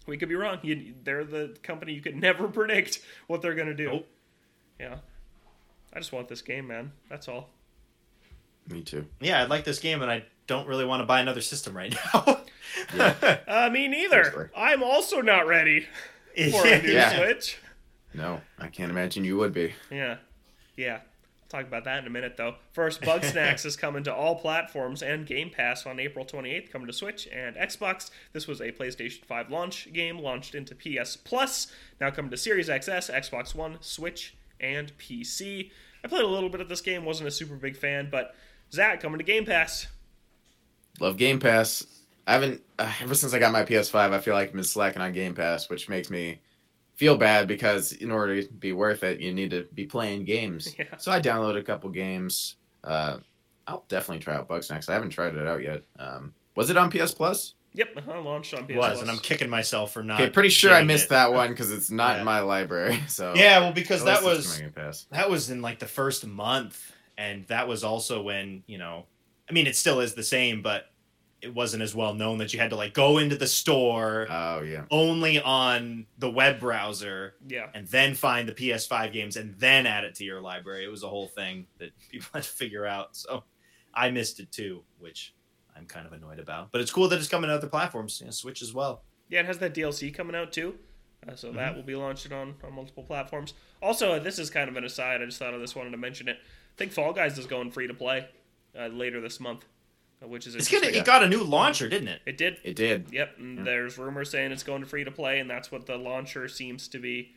[0.06, 0.58] we could be wrong.
[0.62, 3.86] You, they're the company you could never predict what they're going to do.
[3.86, 4.06] Nope.
[4.78, 4.96] Yeah,
[5.92, 6.92] I just want this game, man.
[7.08, 7.50] That's all.
[8.68, 9.06] Me too.
[9.20, 11.94] Yeah, I'd like this game, and I don't really want to buy another system right
[12.14, 12.40] now.
[12.94, 13.38] yeah.
[13.46, 14.50] uh, me neither.
[14.56, 15.86] I'm also not ready
[16.50, 17.16] for a new yeah.
[17.16, 17.58] Switch.
[18.14, 19.74] No, I can't imagine you would be.
[19.90, 20.16] Yeah,
[20.76, 21.00] yeah.
[21.48, 22.54] Talk about that in a minute, though.
[22.72, 26.86] First, Bug Snacks is coming to all platforms and Game Pass on April 28th, coming
[26.86, 28.10] to Switch and Xbox.
[28.32, 32.68] This was a PlayStation 5 launch game, launched into PS Plus, now coming to Series
[32.68, 35.72] XS, Xbox One, Switch, and PC.
[36.04, 38.34] I played a little bit of this game, wasn't a super big fan, but
[38.72, 39.88] Zach coming to Game Pass.
[41.00, 41.84] Love Game Pass.
[42.28, 44.12] I haven't uh, ever since I got my PS5.
[44.12, 46.38] I feel like I've been slacking on Game Pass, which makes me
[47.00, 50.68] feel bad because in order to be worth it, you need to be playing games.
[50.78, 50.84] Yeah.
[50.98, 52.56] So I downloaded a couple games.
[52.84, 53.16] Uh,
[53.66, 54.90] I'll definitely try out Bugsnax.
[54.90, 55.82] I haven't tried it out yet.
[55.98, 57.54] Um, was it on PS Plus?
[57.72, 59.00] Yep, uh-huh, launched on PS It was, Plus.
[59.02, 60.20] and I'm kicking myself for not.
[60.20, 61.10] Okay, pretty sure I missed it.
[61.10, 62.18] that one because it's not Yeah.
[62.20, 63.00] in my library.
[63.08, 65.06] So Yeah, well, because that was coming in Pass.
[65.10, 69.06] that was in like the first month, and that was also when you know,
[69.48, 70.89] I mean, it still is the same, but
[71.42, 74.60] it wasn't as well known that you had to like go into the store Oh
[74.62, 74.84] yeah.
[74.90, 77.68] only on the web browser yeah.
[77.74, 80.84] and then find the PS5 games and then add it to your library.
[80.84, 83.16] It was a whole thing that people had to figure out.
[83.16, 83.44] So
[83.94, 85.34] I missed it too, which
[85.76, 86.72] I'm kind of annoyed about.
[86.72, 89.02] But it's cool that it's coming to other platforms, you know, Switch as well.
[89.28, 90.74] Yeah, it has that DLC coming out too.
[91.28, 93.52] Uh, so that will be launched on, on multiple platforms.
[93.82, 95.20] Also, uh, this is kind of an aside.
[95.22, 96.38] I just thought of this, wanted to mention it.
[96.40, 98.26] I think Fall Guys is going free to play
[98.78, 99.64] uh, later this month,
[100.26, 102.22] which is It's gonna it got a new launcher, didn't it?
[102.26, 102.58] It did.
[102.62, 103.06] It did.
[103.10, 103.38] Yep.
[103.38, 106.46] And there's rumors saying it's going to free to play, and that's what the launcher
[106.48, 107.32] seems to be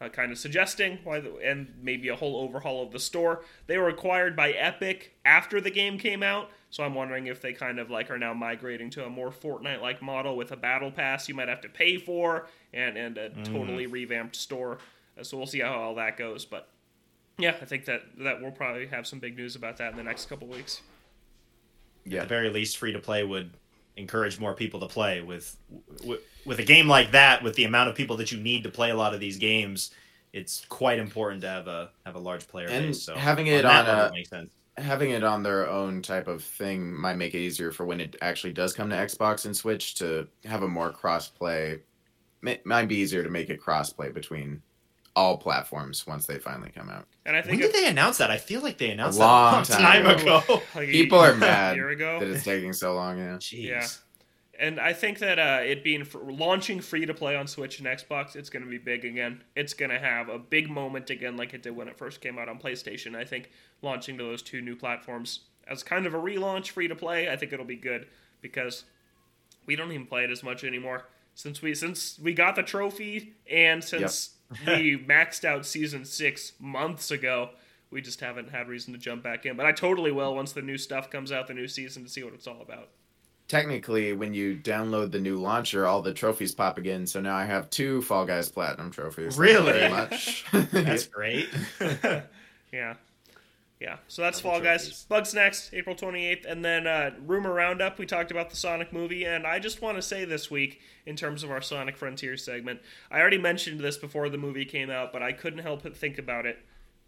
[0.00, 0.98] uh, kind of suggesting.
[1.02, 1.20] Why?
[1.20, 3.42] The, and maybe a whole overhaul of the store.
[3.66, 7.52] They were acquired by Epic after the game came out, so I'm wondering if they
[7.52, 11.28] kind of like are now migrating to a more Fortnite-like model with a battle pass
[11.28, 14.78] you might have to pay for, and and a totally revamped store.
[15.18, 16.68] Uh, so we'll see how all that goes, but.
[17.40, 20.02] Yeah, I think that that we'll probably have some big news about that in the
[20.02, 20.82] next couple weeks.
[22.22, 23.50] At the very least, free to play would
[23.96, 25.56] encourage more people to play with,
[26.04, 27.42] with with a game like that.
[27.42, 29.90] With the amount of people that you need to play a lot of these games,
[30.32, 33.02] it's quite important to have a have a large player And base.
[33.02, 34.50] So having it on level, a- makes sense.
[34.76, 38.14] having it on their own type of thing might make it easier for when it
[38.22, 41.80] actually does come to Xbox and Switch to have a more cross play.
[42.64, 44.62] Might be easier to make it cross play between
[45.16, 47.08] all platforms once they finally come out.
[47.28, 48.30] And I When did they announce that?
[48.30, 50.62] I feel like they announced long that a long time, time ago.
[50.74, 52.18] like, People are a mad year ago.
[52.20, 53.18] that it's taking so long.
[53.18, 53.36] Yeah.
[53.36, 53.64] Jeez.
[53.64, 53.86] Yeah.
[54.58, 57.86] And I think that uh, it being fr- launching free to play on Switch and
[57.86, 59.44] Xbox, it's going to be big again.
[59.54, 62.38] It's going to have a big moment again, like it did when it first came
[62.38, 63.14] out on PlayStation.
[63.14, 63.50] I think
[63.82, 67.36] launching to those two new platforms as kind of a relaunch, free to play, I
[67.36, 68.06] think it'll be good
[68.40, 68.84] because
[69.66, 73.34] we don't even play it as much anymore since we since we got the trophy
[73.48, 74.30] and since
[74.66, 77.50] we maxed out season six months ago.
[77.90, 80.62] We just haven't had reason to jump back in, but I totally will once the
[80.62, 82.88] new stuff comes out, the new season, to see what it's all about.
[83.48, 87.06] Technically, when you download the new launcher, all the trophies pop again.
[87.06, 89.36] So now I have two Fall Guys Platinum trophies.
[89.36, 89.72] Thank you Really?
[89.72, 90.44] Very much.
[90.52, 91.48] That's great.
[92.70, 92.94] Yeah.
[93.80, 93.98] Yeah.
[94.08, 95.06] So that's Fall Guys.
[95.08, 96.44] Bugsnax, April 28th.
[96.50, 99.24] And then uh, Rumor Roundup, we talked about the Sonic movie.
[99.24, 102.80] And I just want to say this week, in terms of our Sonic Frontier segment,
[103.10, 106.18] I already mentioned this before the movie came out, but I couldn't help but think
[106.18, 106.58] about it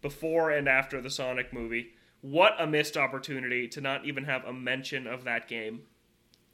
[0.01, 1.89] before and after the Sonic movie.
[2.21, 5.81] What a missed opportunity to not even have a mention of that game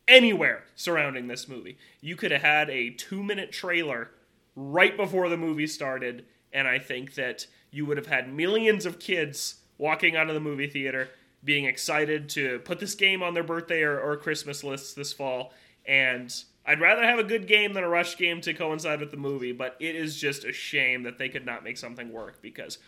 [0.07, 1.77] anywhere surrounding this movie.
[2.01, 4.11] You could have had a two minute trailer
[4.55, 8.99] right before the movie started, and I think that you would have had millions of
[8.99, 11.09] kids walking out of the movie theater
[11.43, 15.53] being excited to put this game on their birthday or, or Christmas lists this fall.
[15.85, 16.33] And
[16.65, 19.53] I'd rather have a good game than a rush game to coincide with the movie,
[19.53, 22.79] but it is just a shame that they could not make something work because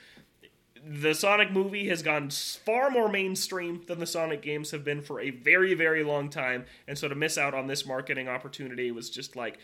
[0.85, 5.19] the Sonic movie has gone far more mainstream than the Sonic games have been for
[5.19, 6.65] a very, very long time.
[6.87, 9.59] And so to miss out on this marketing opportunity was just like,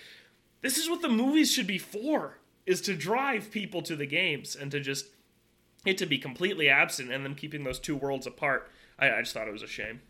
[0.62, 4.56] this is what the movies should be for, is to drive people to the games
[4.56, 5.08] and to just
[5.86, 8.70] it to be completely absent and then keeping those two worlds apart.
[9.00, 10.02] I, I just thought it was a shame.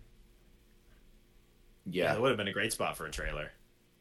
[1.86, 2.14] Yeah, yeah.
[2.14, 3.52] that would have been a great spot for a trailer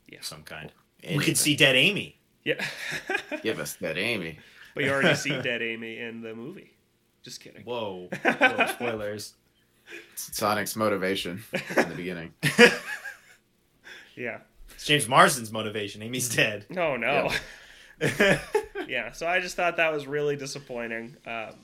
[0.08, 0.18] Yeah.
[0.18, 0.72] of some kind.
[1.02, 1.24] We Anything.
[1.26, 2.18] could see Dead Amy.
[2.44, 2.64] Yeah.
[3.42, 4.38] Give us that Amy.
[4.74, 6.70] but you already see Dead Amy in the movie.
[7.22, 7.62] Just kidding.
[7.64, 8.08] Whoa.
[8.22, 9.34] Whoa spoilers.
[10.14, 11.42] Sonic's motivation
[11.76, 12.32] in the beginning.
[14.16, 14.38] Yeah.
[14.74, 16.02] It's James Marsden's motivation.
[16.02, 16.66] Amy's dead.
[16.70, 17.06] No, no.
[17.30, 17.38] yeah,
[19.12, 21.16] so I just thought that was really disappointing.
[21.26, 21.54] Um,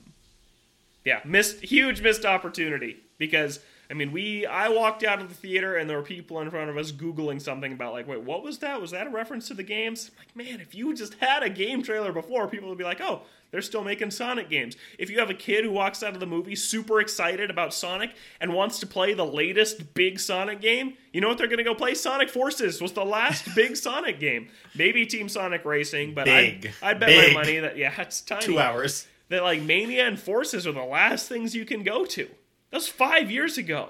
[1.05, 5.75] yeah, missed huge missed opportunity because I mean we I walked out of the theater
[5.77, 8.59] and there were people in front of us googling something about like wait what was
[8.59, 10.11] that was that a reference to the games?
[10.11, 13.01] I'm like man if you just had a game trailer before people would be like
[13.01, 14.75] oh they're still making Sonic games.
[14.97, 18.11] If you have a kid who walks out of the movie super excited about Sonic
[18.39, 21.63] and wants to play the latest big Sonic game, you know what they're going to
[21.63, 21.93] go play?
[21.93, 24.49] Sonic Forces was the last big Sonic game.
[24.75, 26.27] Maybe Team Sonic Racing, but.
[26.29, 27.33] I I bet Big.
[27.33, 28.45] my money that yeah, it's tiny.
[28.45, 29.07] Two hours.
[29.29, 32.29] that like Mania and Forces are the last things you can go to.
[32.71, 33.89] That's five years ago.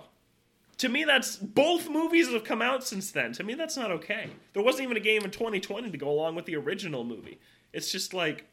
[0.80, 3.34] To me, that's both movies have come out since then.
[3.34, 4.32] To me, that's not okay.
[4.54, 7.40] There wasn't even a game in 2020 to go along with the original movie.
[7.72, 8.46] It's just like,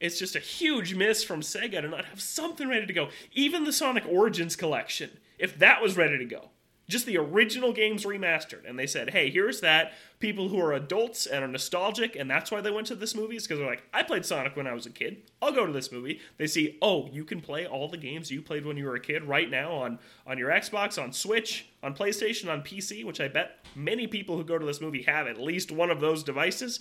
[0.00, 3.08] it's just a huge miss from Sega to not have something ready to go.
[3.32, 6.50] Even the Sonic Origins collection, if that was ready to go,
[6.86, 11.26] just the original games remastered, and they said, "Hey, here's that." People who are adults
[11.26, 13.84] and are nostalgic, and that's why they went to this movie, is because they're like,
[13.92, 15.22] "I played Sonic when I was a kid.
[15.40, 18.42] I'll go to this movie." They see, "Oh, you can play all the games you
[18.42, 21.94] played when you were a kid right now on on your Xbox, on Switch, on
[21.94, 25.40] PlayStation, on PC," which I bet many people who go to this movie have at
[25.40, 26.80] least one of those devices.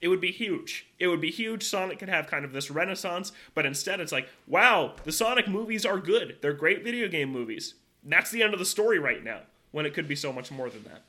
[0.00, 0.86] It would be huge.
[0.98, 1.64] It would be huge.
[1.64, 5.84] Sonic could have kind of this renaissance, but instead it's like, wow, the Sonic movies
[5.84, 6.36] are good.
[6.40, 7.74] They're great video game movies
[8.04, 9.40] that's the end of the story right now
[9.72, 11.02] when it could be so much more than that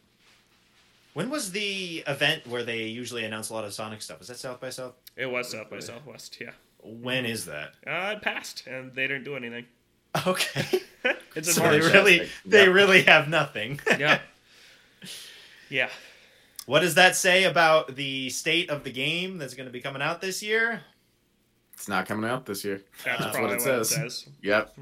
[1.13, 4.19] When was the event where they usually announce a lot of Sonic stuff?
[4.21, 4.95] Is that South by South?
[5.15, 6.49] it was south by southwest yeah
[6.81, 7.73] When is that?
[7.85, 9.65] uh, it passed and they didn't do anything
[10.25, 10.81] Okay.
[11.35, 12.71] it's in so they really they Yeah.
[12.71, 13.79] really have nothing.
[13.99, 14.19] yeah
[15.69, 15.89] yeah
[16.69, 20.03] what does that say about the state of the game that's going to be coming
[20.03, 20.81] out this year?
[21.73, 22.83] It's not coming out this year.
[23.03, 23.89] that's That's probably what what it it says.
[23.89, 24.77] says Yep.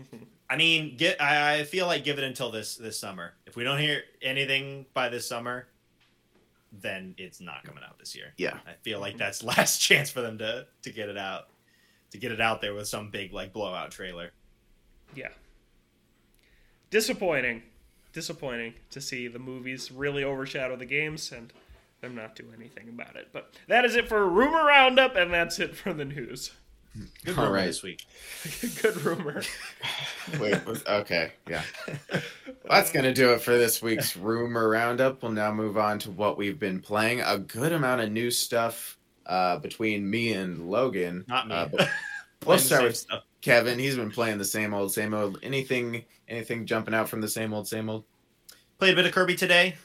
[0.49, 3.35] I mean, get I, I feel like give it until this this summer.
[3.45, 5.67] If we don't hear anything by this summer,
[6.73, 8.33] then it's not coming out this year.
[8.37, 8.57] Yeah.
[8.67, 11.47] I feel like that's last chance for them to to get it out,
[12.11, 14.31] to get it out there with some big like blowout trailer.
[15.15, 15.29] yeah
[16.89, 17.63] disappointing
[18.11, 21.53] disappointing to see the movies really overshadow the games and
[22.01, 25.59] them not do anything about it but that is it for rumor roundup and that's
[25.59, 26.51] it for the news
[27.23, 27.65] Good All rumor right.
[27.67, 28.05] this week.
[28.81, 29.43] good rumor
[30.39, 30.59] Wait.
[30.87, 31.31] Okay.
[31.47, 31.61] Yeah.
[32.69, 35.21] That's gonna do it for this week's rumor roundup.
[35.21, 37.21] We'll now move on to what we've been playing.
[37.21, 41.25] A good amount of new stuff uh, between me and Logan.
[41.27, 41.55] Not me.
[41.55, 41.89] Uh, but
[42.45, 43.23] we'll start with stuff.
[43.41, 43.77] Kevin.
[43.77, 45.39] He's been playing the same old, same old.
[45.43, 48.03] Anything, anything jumping out from the same old, same old?
[48.79, 49.75] Played a bit of Kirby today.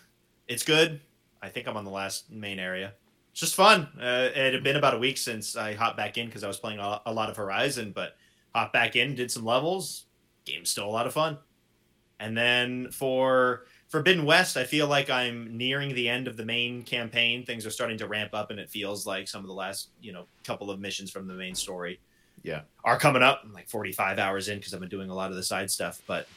[0.49, 1.01] It's good.
[1.43, 2.93] I think I'm on the last main area.
[3.33, 3.89] It's just fun.
[4.01, 6.59] Uh, it had been about a week since I hopped back in because I was
[6.59, 8.17] playing a, lot of Horizon, but
[8.55, 10.05] hopped back in, did some levels.
[10.45, 11.39] Game's still a lot of fun.
[12.21, 16.83] And then for Forbidden West, I feel like I'm nearing the end of the main
[16.83, 17.45] campaign.
[17.45, 20.13] Things are starting to ramp up, and it feels like some of the last, you
[20.13, 21.99] know, couple of missions from the main story,
[22.43, 22.61] Yeah.
[22.85, 23.41] are coming up.
[23.45, 26.01] I'm like 45 hours in because I've been doing a lot of the side stuff,
[26.07, 26.29] but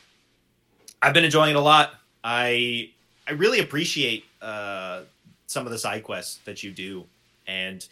[1.02, 1.94] I've been enjoying it a lot.
[2.24, 2.94] I
[3.28, 5.02] I really appreciate uh,
[5.48, 7.06] some of the side quests that you do,
[7.48, 7.86] and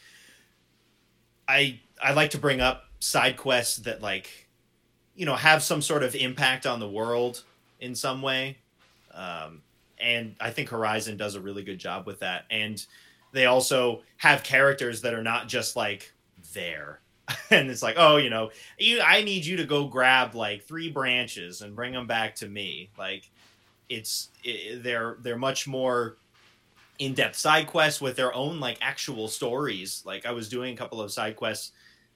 [1.48, 4.48] I I like to bring up side quests that like
[5.16, 7.44] you know have some sort of impact on the world
[7.80, 8.58] in some way,
[9.14, 9.62] um,
[10.04, 12.46] and I think Horizon does a really good job with that.
[12.52, 12.86] And
[13.32, 16.12] they also have characters that are not just like
[16.54, 17.00] there.
[17.50, 20.92] and it's like, oh, you know, you, I need you to go grab like three
[20.92, 22.90] branches and bring them back to me.
[22.98, 23.30] Like,
[23.90, 26.18] it's it, they're they're much more
[27.00, 30.04] in-depth side quests with their own like actual stories.
[30.06, 31.72] Like i was doing a couple of side quests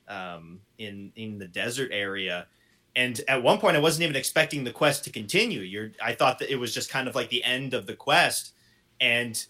[0.07, 2.47] um, in in the desert area.
[2.95, 5.61] And at one point i wasn't even expecting the quest to continue.
[5.61, 8.53] You're i thought that it was just kind of like the end of the quest
[8.99, 9.45] and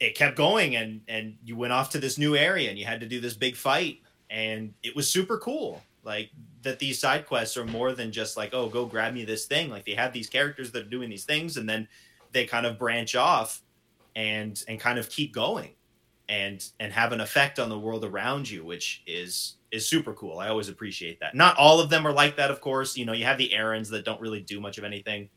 [0.00, 3.00] it kept going and and you went off to this new area and you had
[3.00, 4.00] to do this big fight
[4.30, 5.82] and it was super cool.
[6.04, 6.30] Like
[6.62, 9.70] that these side quests are more than just like oh go grab me this thing.
[9.70, 11.88] Like they have these characters that are doing these things and then
[12.32, 13.62] they kind of branch off
[14.16, 15.70] and and kind of keep going
[16.28, 20.38] and and have an effect on the world around you which is is super cool.
[20.38, 21.34] I always appreciate that.
[21.34, 22.96] Not all of them are like that of course.
[22.96, 25.28] You know you have the errands that don't really do much of anything.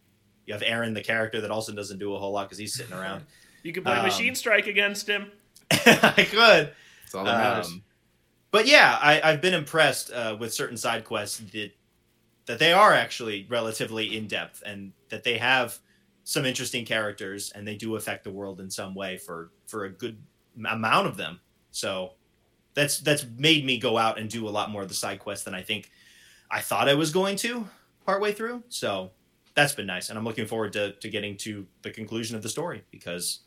[0.46, 2.94] You have aaron the character that also doesn't do a whole lot because he's sitting
[2.94, 3.24] around.
[3.64, 5.32] You can play Um, Machine Strike against him.
[5.72, 6.74] i could.
[7.04, 7.74] That's all that matters.
[8.54, 11.72] But yeah, I, I've been impressed uh, with certain side quests that
[12.46, 15.80] that they are actually relatively in depth and that they have
[16.24, 19.90] some interesting characters and they do affect the world in some way for for a
[19.90, 20.18] good
[20.56, 21.40] amount of them.
[21.72, 22.12] So
[22.76, 25.46] that's that's made me go out and do a lot more of the side quests
[25.46, 25.90] than I think
[26.52, 27.68] I thought I was going to
[28.06, 28.62] partway through.
[28.70, 29.14] So
[29.56, 32.50] that's been nice, and I'm looking forward to to getting to the conclusion of the
[32.50, 33.40] story because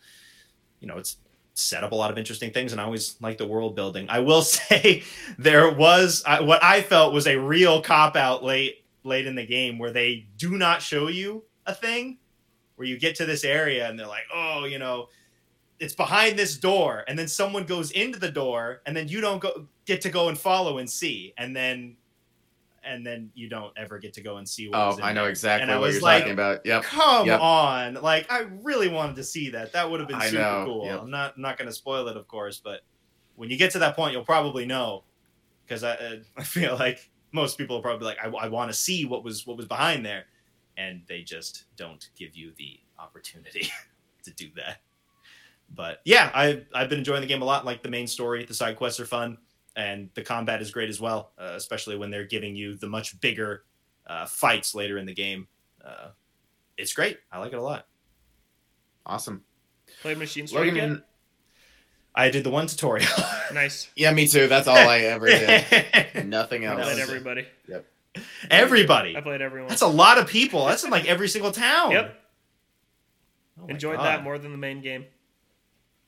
[0.81, 1.19] you know it's
[1.57, 4.07] set up a lot of interesting things and i always like the world building.
[4.11, 5.03] I will say
[5.39, 9.47] there was I, what i felt was a real cop out late late in the
[9.47, 12.19] game where they do not show you a thing
[12.77, 15.09] where you get to this area and they're like oh you know
[15.79, 19.41] it's behind this door and then someone goes into the door and then you don't
[19.41, 21.97] go get to go and follow and see and then
[22.87, 25.31] and then you don't ever get to go and see what Oh, I know there.
[25.31, 26.65] exactly And I what was you're like, talking about.
[26.65, 26.83] Yep.
[26.85, 27.41] Come Yep.
[27.41, 27.95] on.
[27.95, 29.73] Like I really wanted to see that.
[29.73, 30.87] That would have been I super know, cool.
[30.87, 31.03] yep.
[31.03, 32.81] I'm not I'm not going to spoil it of course, but
[33.35, 35.05] when you get to that point you'll probably know
[35.69, 38.77] cuz I uh, I feel like most people are probably like, I, I want to
[38.77, 40.27] see what was what was behind there,
[40.77, 43.69] and they just don't give you the opportunity
[44.25, 44.79] to do that.
[45.69, 47.65] But yeah, I I've been enjoying the game a lot.
[47.65, 49.39] Like the main story, the side quests are fun,
[49.77, 51.33] and the combat is great as well.
[51.39, 53.65] Uh, especially when they're giving you the much bigger
[54.07, 55.47] uh, fights later in the game.
[55.85, 56.09] Uh,
[56.77, 57.19] it's great.
[57.31, 57.87] I like it a lot.
[59.05, 59.45] Awesome.
[60.03, 60.85] Played Machine Strike Logan, yet?
[60.85, 61.03] and-
[62.19, 63.07] I did the one tutorial.
[63.53, 63.89] Nice.
[63.95, 64.49] yeah, me too.
[64.49, 66.25] That's all I ever did.
[66.27, 66.83] Nothing I else.
[66.83, 67.47] played was- everybody.
[68.51, 69.17] Everybody.
[69.17, 69.69] I played everyone.
[69.69, 70.65] That's a lot of people.
[70.67, 71.91] That's in like every single town.
[71.93, 72.23] Yep.
[73.63, 74.05] Oh Enjoyed God.
[74.07, 75.05] that more than the main game.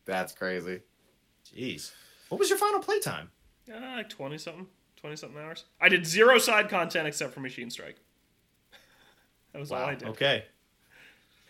[0.06, 0.80] That's crazy.
[1.54, 1.92] Jeez.
[2.30, 3.30] What was your final playtime?
[3.72, 4.66] Uh, like 20 something.
[4.96, 5.64] 20 something hours.
[5.80, 7.96] I did zero side content except for Machine Strike.
[9.52, 10.08] That was all I did.
[10.08, 10.44] Okay.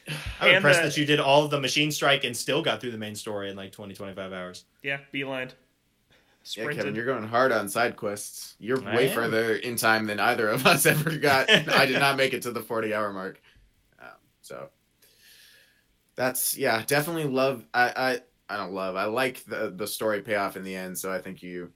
[0.08, 0.14] I'm
[0.48, 2.92] And impressed the- that you did all of the machine strike and still got through
[2.92, 4.64] the main story in like 20, 25 hours.
[4.84, 5.48] Yeah, beeline.
[5.48, 5.54] Yeah,
[6.44, 6.76] Sprinted.
[6.76, 8.54] Kevin, you're going hard on side quests.
[8.60, 9.14] You're I way am.
[9.14, 11.50] further in time than either of us ever got.
[11.50, 13.42] I did not make it to the 40 hour mark.
[14.00, 14.06] Um,
[14.40, 14.68] so
[16.14, 17.64] that's yeah, definitely love.
[17.74, 18.96] I I I don't love.
[18.96, 20.96] I like the the story payoff in the end.
[20.96, 21.72] So I think you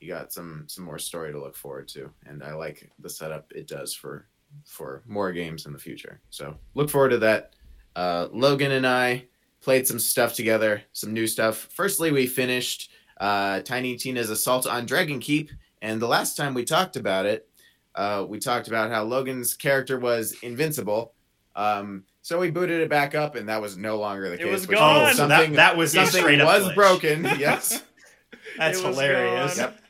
[0.00, 3.50] you got some some more story to look forward to, and I like the setup
[3.52, 4.26] it does for
[4.64, 6.20] for more games in the future.
[6.30, 7.54] So look forward to that.
[7.96, 9.24] Uh, Logan and I
[9.60, 11.68] played some stuff together, some new stuff.
[11.72, 15.50] Firstly, we finished uh, Tiny Tina's Assault on Dragon Keep.
[15.82, 17.48] And the last time we talked about it,
[17.94, 21.12] uh, we talked about how Logan's character was invincible.
[21.56, 24.50] Um, so we booted it back up, and that was no longer the It case.
[24.52, 25.04] was which gone!
[25.06, 26.74] means so Something, that, that was something was glitch.
[26.74, 27.24] broken.
[27.38, 27.82] Yes.
[28.58, 29.56] That's It was hilarious.
[29.56, 29.72] gone.
[29.72, 29.80] yep.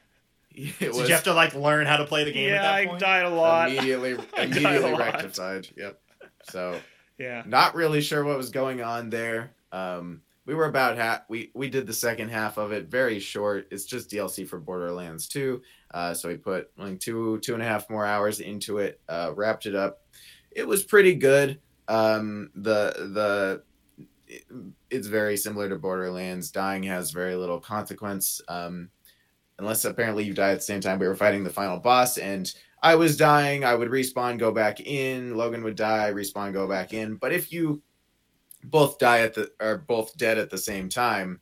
[0.80, 2.84] It Did was you have to like learn how to play the game yeah, at
[2.86, 3.70] that I died a lot.
[3.70, 5.68] immediately I died a immediately rectified.
[5.76, 6.00] Yep.
[6.50, 6.80] So
[7.18, 7.42] Yeah.
[7.46, 9.52] not really sure what was going on there.
[9.72, 11.22] Um, we were about half.
[11.28, 13.68] We we did the second half of it, very short.
[13.70, 15.60] It's just DLC for Borderlands 2.
[15.92, 18.98] Uh, so we put like two two and a half more hours into it.
[19.08, 20.00] Uh, wrapped it up.
[20.50, 21.60] It was pretty good.
[21.86, 23.62] Um, the the
[24.26, 24.44] it-
[24.90, 26.50] it's very similar to Borderlands.
[26.50, 28.40] Dying has very little consequence.
[28.48, 28.88] Um,
[29.58, 30.98] unless apparently you die at the same time.
[30.98, 32.52] We were fighting the final boss, and
[32.82, 33.64] I was dying.
[33.64, 35.34] I would respawn, go back in.
[35.36, 37.16] Logan would die, respawn, go back in.
[37.16, 37.82] But if you
[38.64, 41.40] both die at the are both dead at the same time,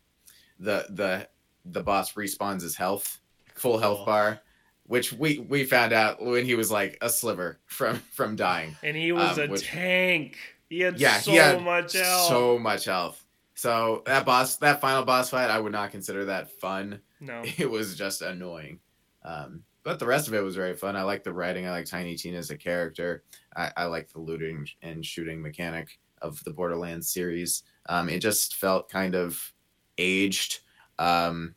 [0.59, 1.29] the the
[1.67, 3.21] the boss respawns his health,
[3.55, 4.07] full health Cool.
[4.07, 4.41] bar,
[4.85, 8.77] which we we found out when he was like a sliver from from dying.
[8.83, 10.39] And he was Um, a which- tank.
[10.69, 12.29] He had Yeah, so he had much health.
[12.29, 13.23] So much health.
[13.55, 17.01] So that boss, that final boss fight, I would not consider that fun.
[17.21, 17.43] No.
[17.59, 18.81] It was just annoying.
[19.25, 20.97] Um, but the rest of it was very fun.
[20.97, 21.67] I like the writing.
[21.67, 23.23] I like Tiny Tina as a character.
[23.57, 27.63] I, I like the looting and shooting mechanic of the Borderlands series.
[27.89, 29.53] Um, it just felt kind of
[29.97, 30.61] aged,
[30.99, 31.55] um,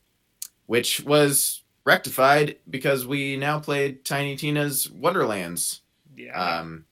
[0.66, 5.82] which was rectified because we now played Tiny Tina's Wonderlands.
[6.16, 6.40] Yeah.
[6.40, 6.84] Um,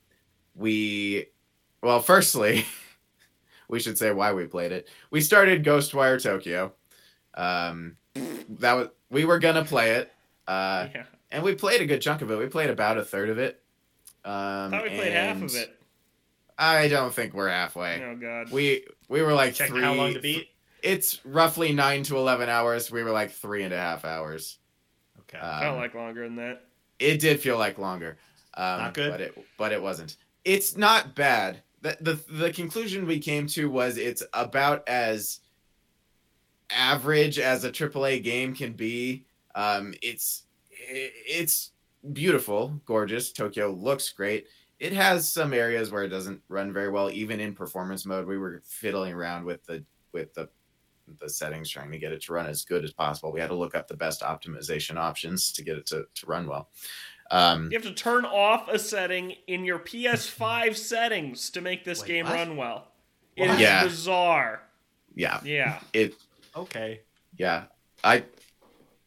[0.54, 1.26] we,
[1.82, 2.64] well, firstly,
[3.68, 4.88] we should say why we played it.
[5.10, 6.74] We started Ghostwire Tokyo.
[7.34, 7.96] Um,
[8.60, 10.12] that was we were gonna play it,
[10.46, 11.04] uh, yeah.
[11.30, 12.38] and we played a good chunk of it.
[12.38, 13.60] We played about a third of it.
[14.24, 15.74] Um, thought we played half of it.
[16.58, 18.02] I don't think we're halfway.
[18.02, 18.50] Oh god.
[18.50, 19.82] We we were like Check three.
[19.82, 20.48] how long to beat.
[20.82, 22.90] It's roughly nine to eleven hours.
[22.90, 24.58] We were like three and a half hours.
[25.20, 25.38] Okay.
[25.38, 26.64] Um, Felt like longer than that.
[26.98, 28.18] It did feel like longer.
[28.54, 29.10] Um, Not good?
[29.10, 30.16] but it but it wasn't.
[30.44, 31.62] It's not bad.
[31.80, 35.40] The, the the conclusion we came to was it's about as
[36.70, 39.26] average as a AAA game can be.
[39.54, 41.72] Um, it's it's
[42.12, 43.32] beautiful, gorgeous.
[43.32, 44.46] Tokyo looks great.
[44.78, 48.26] It has some areas where it doesn't run very well, even in performance mode.
[48.26, 50.48] We were fiddling around with the with the
[51.20, 53.32] the settings, trying to get it to run as good as possible.
[53.32, 56.46] We had to look up the best optimization options to get it to, to run
[56.46, 56.68] well.
[57.30, 62.02] Um, You have to turn off a setting in your PS5 settings to make this
[62.02, 62.34] Wait, game what?
[62.34, 62.88] run well.
[63.36, 63.54] It What?
[63.54, 63.84] is Yeah.
[63.84, 64.62] bizarre.
[65.14, 65.80] yeah, Yeah.
[65.94, 66.14] it
[66.62, 67.00] Okay.
[67.36, 67.64] yeah.
[68.04, 68.24] I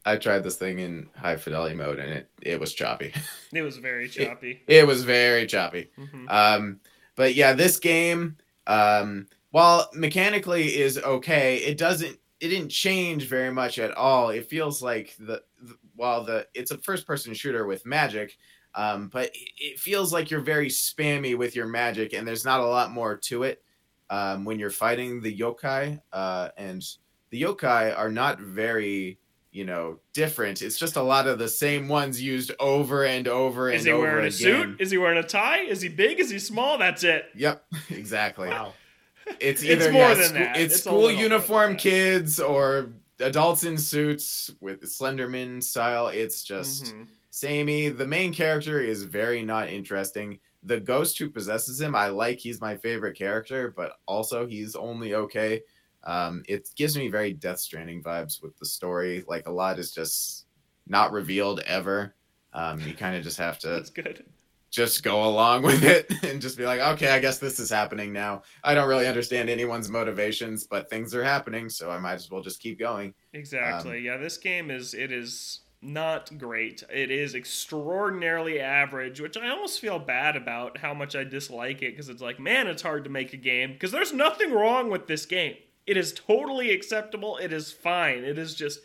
[0.06, 3.14] I tried this thing in high fidelity mode and it it was choppy.
[3.54, 4.62] It was very choppy.
[4.68, 5.90] it was very choppy.
[5.98, 6.80] hmm Um,
[7.18, 12.18] but yeah, this game, um, while mechanically is okay, it doesn't.
[12.40, 14.30] It didn't change very much at all.
[14.32, 18.38] It feels like the, the while the it's a first person shooter with magic,
[18.74, 22.62] um, but it- it feels like you're very spammy with your magic, and there's not
[22.62, 23.62] a lot more to it.
[24.10, 26.82] Um, when you're fighting the yokai, uh, and
[27.32, 29.18] the yokai are not very
[29.52, 30.62] you know different.
[30.62, 33.80] It's just a lot of the same ones used over and over and over.
[33.80, 34.32] Is he over wearing a again.
[34.32, 34.82] suit?
[34.82, 35.60] Is he wearing a tie?
[35.62, 36.20] Is he big?
[36.22, 36.78] Is he small?
[36.78, 37.26] That's it.
[37.36, 38.48] Yep, exactly.
[38.50, 38.74] Wow.
[39.40, 40.58] It's It's either more yeah, than scho- that.
[40.58, 46.08] It's, It's school uniform kids or adults in suits with Slenderman style.
[46.08, 47.08] It's just Mhm.
[47.30, 47.90] samey.
[47.90, 50.40] The main character is very not interesting.
[50.64, 52.40] The ghost who possesses him, I like.
[52.40, 55.62] He's my favorite character, but also he's only okay.
[56.04, 59.24] Um, it gives me very Death Stranding vibes with the story.
[59.28, 60.46] Like a lot is just
[60.88, 62.16] not revealed ever.
[62.54, 64.26] Um, you kind of just have to That's good.
[64.72, 68.12] just go along with it and just be like, okay, I guess this is happening
[68.12, 68.44] now.
[68.64, 72.42] I don't really understand anyone's motivations, but things are happening, so I might as well
[72.42, 73.14] just keep going.
[73.34, 74.00] Exactly.
[74.00, 76.84] Um, yeah, this game is it is not great.
[76.94, 81.92] It is extraordinarily average, which I almost feel bad about how much I dislike it
[81.92, 85.08] because it's like, man, it's hard to make a game because there's nothing wrong with
[85.08, 85.56] this game.
[85.92, 87.36] It is totally acceptable.
[87.36, 88.24] It is fine.
[88.24, 88.80] It is just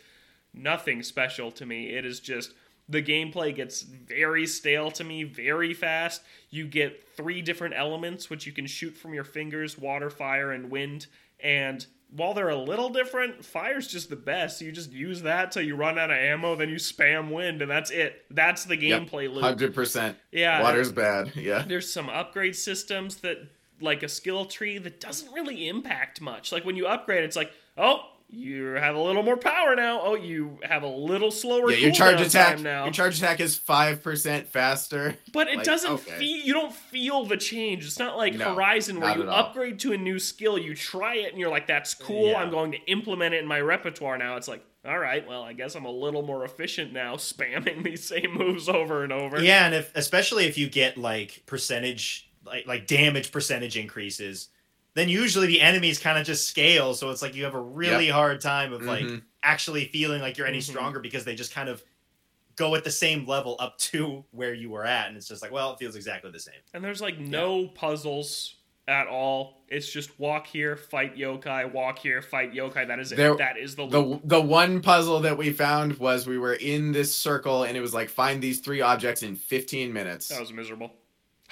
[0.53, 1.91] nothing special to me.
[1.95, 2.53] It is just
[2.89, 6.21] the gameplay gets very stale to me very fast.
[6.49, 10.69] You get three different elements which you can shoot from your fingers water, fire, and
[10.69, 11.07] wind.
[11.39, 14.59] And while they're a little different, fire's just the best.
[14.61, 17.71] You just use that till you run out of ammo, then you spam wind, and
[17.71, 18.25] that's it.
[18.31, 19.03] That's the Yep.
[19.03, 19.43] gameplay loop.
[19.43, 20.17] Hundred percent.
[20.33, 20.61] Yeah.
[20.61, 21.31] Water's bad.
[21.35, 21.63] Yeah.
[21.67, 23.37] There's some upgrade systems that,
[23.81, 26.51] like a skill tree, that doesn't really impact much.
[26.51, 27.99] Like when you upgrade, it's like, oh,
[28.29, 30.01] you have a little more power now.
[30.03, 31.71] Oh, you have a little slower.
[31.71, 32.59] Yeah, your charge attack.
[32.59, 32.83] now.
[32.83, 35.15] Your charge attack is five percent faster.
[35.31, 36.11] But it Like, doesn't okay.
[36.19, 37.85] feel you don't feel the change.
[37.85, 39.35] It's not like No, Horizon where you at all.
[39.35, 42.41] upgrade to a new skill, you try it and you're like, that's cool, Yeah.
[42.41, 44.35] I'm going to implement it in my repertoire now.
[44.35, 48.05] It's like, all right, well, I guess I'm a little more efficient now, spamming these
[48.05, 49.41] same moves over and over.
[49.41, 54.49] Yeah, and if especially if you get like percentage like like damage percentage increases,
[54.95, 58.09] then usually the enemies kind of just scale, so it's like you have a really
[58.09, 59.21] hard time of like Mhm.
[59.43, 60.63] actually feeling like you're any Mhm.
[60.63, 61.83] stronger because they just kind of
[62.55, 65.51] go at the same level up to where you were at, and it's just like,
[65.51, 66.55] well, it feels exactly the same.
[66.73, 68.55] And there's like no puzzles
[68.87, 69.63] at all.
[69.67, 72.87] It's just walk here, fight yokai, walk here, fight yokai.
[72.87, 73.17] That is it.
[73.17, 74.21] There- that is the loop.
[74.23, 77.81] The the one puzzle that we found was we were in this circle and it
[77.81, 80.29] was like find these three objects in 15 minutes.
[80.29, 80.95] That was miserable.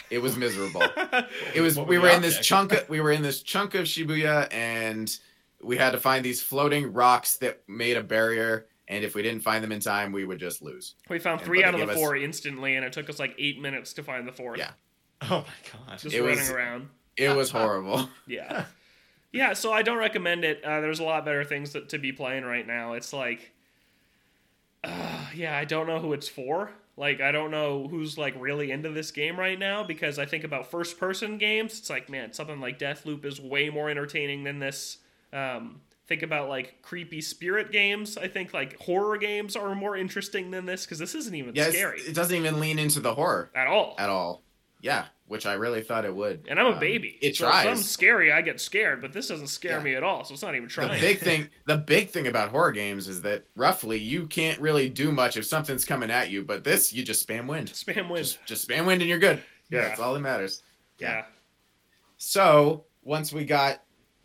[0.09, 0.83] It was miserable.
[1.53, 3.85] It was we were were in this chunk of, we were in this chunk of
[3.85, 5.15] Shibuya and
[5.61, 9.41] we had to find these floating rocks that made a barrier and if we didn't
[9.41, 10.95] find them in time we would just lose.
[11.09, 13.17] we found And three out of the give us- four instantly, and it took us
[13.19, 14.59] like eight minutes to find the fourth.
[14.59, 14.71] Yeah.
[15.23, 15.97] Oh my god!
[15.99, 16.89] Just It running was- around.
[17.17, 18.09] It was horrible.
[18.27, 18.65] Yeah.
[19.31, 20.63] yeah, so I don't recommend it.
[20.63, 22.93] Uh, there's a lot better things that, to be playing right now.
[22.93, 23.51] It's like,
[24.83, 26.71] uh, yeah, I don't know who it's for.
[26.97, 30.43] Like, I don't know who's like really into this game right now because I think
[30.45, 31.77] about first person games.
[31.79, 34.99] It's like, man, something like Deathloop is way more entertaining than this.
[35.33, 38.17] Um, think about like creepy spirit games.
[38.17, 41.69] I think like horror games are more interesting than this because this isn't even Yeah,
[41.69, 43.95] scary it doesn't even lean into the horror at all.
[43.97, 44.41] at all.
[44.85, 46.45] Yeah, which I really thought it would.
[46.47, 47.17] And I'm a Um, baby.
[47.19, 47.89] It so if something's tries.
[47.89, 49.83] scary, I get scared, but this doesn't scare Yeah.
[49.83, 50.91] me at all, so it's not even trying.
[50.93, 54.87] The big thing, the big thing about horror games is that roughly you can't really
[54.87, 56.43] do much if something's coming at you.
[56.43, 57.69] But this, you just spam wind.
[57.71, 58.17] Spam wind.
[58.25, 59.43] Just, just spam wind and you're good.
[59.71, 59.87] Yeah, Yeah.
[59.87, 60.61] that's all that matters.
[60.99, 61.25] yeah.
[62.17, 63.81] So once we got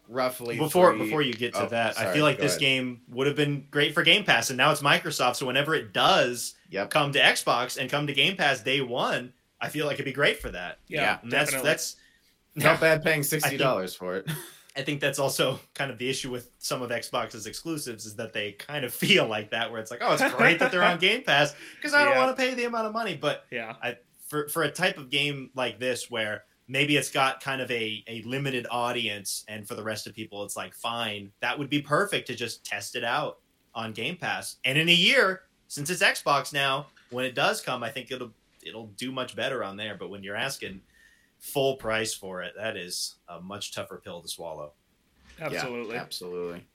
[0.08, 2.61] roughly Before three- before you get to Oh, that, I feel like this ahead.
[2.61, 5.36] game would have been great for Game Pass, and now it's Microsoft.
[5.36, 6.90] So whenever it does Yep.
[6.90, 10.12] come to Xbox and come to Game Pass day one, I feel like it'd be
[10.12, 10.78] great for that.
[10.88, 11.96] Yeah, Yeah, And that's that's
[12.54, 14.28] Not bad paying sixty dollars for it.
[14.76, 18.32] I think that's also kind of the issue with some of Xbox's exclusives is that
[18.32, 20.98] they kind of feel like that, where it's like, oh, it's great that they're on
[21.00, 22.24] Game Pass because I don't Yeah.
[22.24, 23.16] want to pay the amount of money.
[23.16, 23.74] But yeah.
[23.82, 23.96] I,
[24.28, 28.04] for for a type of game like this, where maybe it's got kind of a
[28.06, 31.82] a limited audience, and for the rest of people, it's like fine, that would be
[31.82, 33.38] perfect to just test it out
[33.74, 34.56] on Game Pass.
[34.64, 38.32] And in a year, since it's Xbox now, when it does come, I think it'll
[38.66, 39.96] it'll do much better on there.
[39.96, 40.80] But when you're asking
[41.38, 44.72] full price for it, that is a much tougher pill to swallow.
[45.40, 45.94] Absolutely.
[45.94, 46.66] Yeah, absolutely.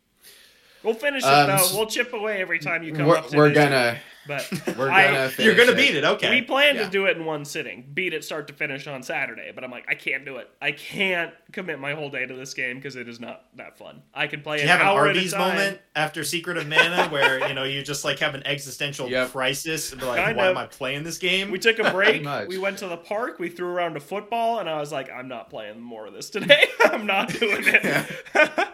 [0.83, 1.77] We'll finish it Um, though.
[1.77, 5.31] We'll chip away every time you come We're, up to we're gonna But we're gonna
[5.37, 5.77] You're gonna it.
[5.77, 6.29] beat it, okay?
[6.29, 6.85] we plan Yeah.
[6.85, 9.51] to do it in one sitting, beat it start to finish on Saturday.
[9.53, 10.49] But I'm like, I can't do it.
[10.61, 14.01] I can't commit my whole day to this game because it is not that fun.
[14.13, 15.55] I can play Do an you have an hour at a Arby's time.
[15.55, 19.31] moment after Secret of Mana where you know you just like have an existential Yep.
[19.31, 20.51] crisis and be like, Kind why of.
[20.51, 21.51] am I playing this game?
[21.51, 22.25] We took a break.
[22.47, 23.39] we went to the park.
[23.39, 26.29] We threw around a football, and I was like, I'm not playing more of this
[26.29, 26.65] today.
[26.85, 28.67] I'm not doing it.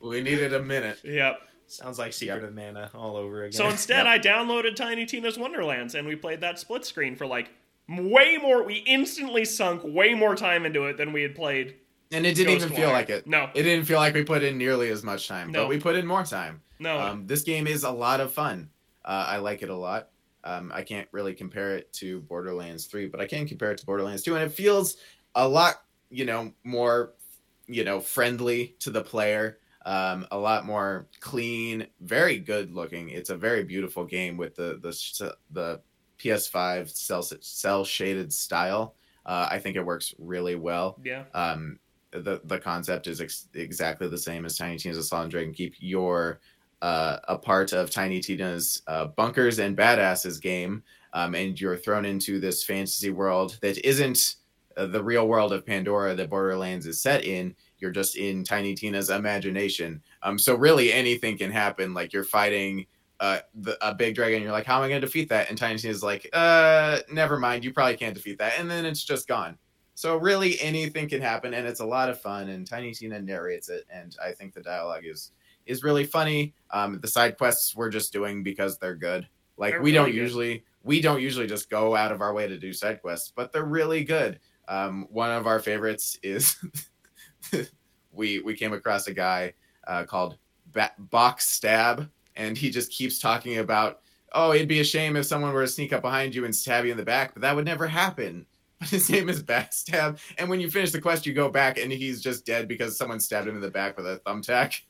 [0.00, 1.00] We needed a minute.
[1.04, 1.40] yep.
[1.68, 3.52] Sounds like Secret of Mana all over again.
[3.52, 7.50] So instead, I downloaded Tiny Tina's Wonderlands and we played that split screen for like
[7.88, 8.62] way more.
[8.62, 11.76] We instantly sunk way more time into it than we had played.
[12.12, 13.26] And it didn't even feel like it.
[13.26, 15.62] No, It didn't feel like we put in nearly as much time, No.
[15.62, 16.62] but we put in more time.
[16.78, 16.98] no.
[17.00, 18.70] Um, this game is a lot of fun.
[19.04, 20.10] Uh, I like it a lot.
[20.44, 23.86] Um, I can't really compare it to Borderlands 3, but I can compare it to
[23.86, 24.96] Borderlands 2, and it feels
[25.34, 27.14] a lot, you know, more,
[27.66, 29.58] you know, friendly to the player.
[29.86, 33.08] Um, a lot more clean, very good looking.
[33.08, 35.80] It's a very beautiful game with the the the
[36.18, 38.94] PS5 cell cell shaded style,
[39.26, 40.98] uh, I think it works really well.
[41.04, 41.24] Yeah.
[41.34, 41.78] Um,
[42.12, 45.74] the the concept is ex- exactly the same as Tiny Tina's Assault on Dragon Keep.
[45.78, 46.40] You're
[46.80, 50.82] uh, a part of Tiny Tina's uh, Bunkers and Badasses game,
[51.12, 54.36] um, and you're thrown into this fantasy world that isn't
[54.76, 57.54] uh, the real world of Pandora that Borderlands is set in.
[57.78, 60.02] You're just in Tiny Tina's imagination.
[60.22, 61.94] Um, so really anything can happen.
[61.94, 62.86] Like you're fighting
[63.20, 64.42] uh, the, a big dragon.
[64.42, 65.48] You're like, how am I going to defeat that?
[65.48, 67.64] And Tiny Tina's like, uh, never mind.
[67.64, 68.54] You probably can't defeat that.
[68.58, 69.58] And then it's just gone.
[69.94, 72.50] So really anything can happen, and it's a lot of fun.
[72.50, 75.32] And Tiny Tina narrates it, and I think the dialogue is
[75.64, 76.52] is really funny.
[76.70, 79.26] Um, the side quests we're just doing because they're good.
[79.56, 80.20] Like They're we really don't good.
[80.20, 83.52] usually we don't usually just go out of our way to do side quests, but
[83.52, 84.38] they're really good.
[84.68, 86.56] Um, one of our favorites is
[88.12, 89.52] we we came across a guy
[89.86, 90.38] uh, called
[90.72, 94.00] ba- Box Stab, and he just keeps talking about
[94.32, 96.84] oh it'd be a shame if someone were to sneak up behind you and stab
[96.84, 98.46] you in the back, but that would never happen.
[98.78, 101.90] But his name is Backstab, and when you finish the quest, you go back and
[101.90, 104.82] he's just dead because someone stabbed him in the back with a thumbtack.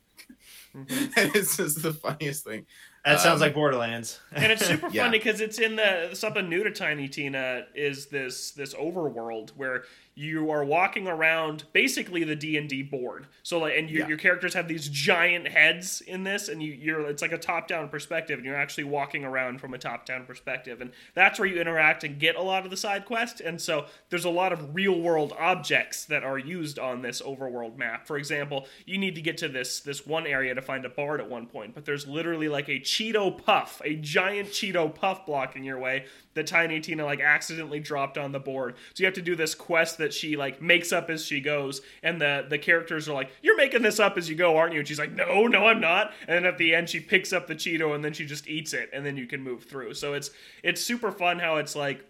[0.75, 0.89] Mhm.
[1.17, 2.65] and it's just the funniest thing.
[3.05, 4.19] That sounds Um, like Borderlands.
[4.33, 5.05] and it's super Yeah.
[5.05, 9.85] funny because it's in the something new to Tiny Tina is this this overworld where
[10.17, 13.27] you are walking around basically the D and D board.
[13.43, 14.07] So like, and your, Yeah.
[14.09, 17.67] your characters have these giant heads in this, and you, you're it's like a top
[17.67, 21.47] down perspective, and you're actually walking around from a top down perspective, and that's where
[21.47, 23.39] you interact and get a lot of the side quest.
[23.41, 27.77] And so there's a lot of real world objects that are used on this overworld
[27.77, 28.07] map.
[28.07, 31.21] For example, you need to get to this this one area to find a bard
[31.21, 35.63] at one point, but there's literally like a Cheeto puff, a giant Cheeto puff blocking
[35.63, 36.05] your way
[36.37, 38.75] that Tiny Tina like accidentally dropped on the board.
[38.93, 41.81] So you have to do this quest that she like makes up as she goes,
[42.01, 44.79] and the the characters are like, "You're making this up as you go, aren't you?"
[44.79, 47.47] And she's like, "No, no, I'm not." And then at the end, she picks up
[47.47, 49.93] the Cheeto and then she just eats it, and then you can move through.
[49.95, 50.31] So it's
[50.63, 52.05] it's super fun how it's like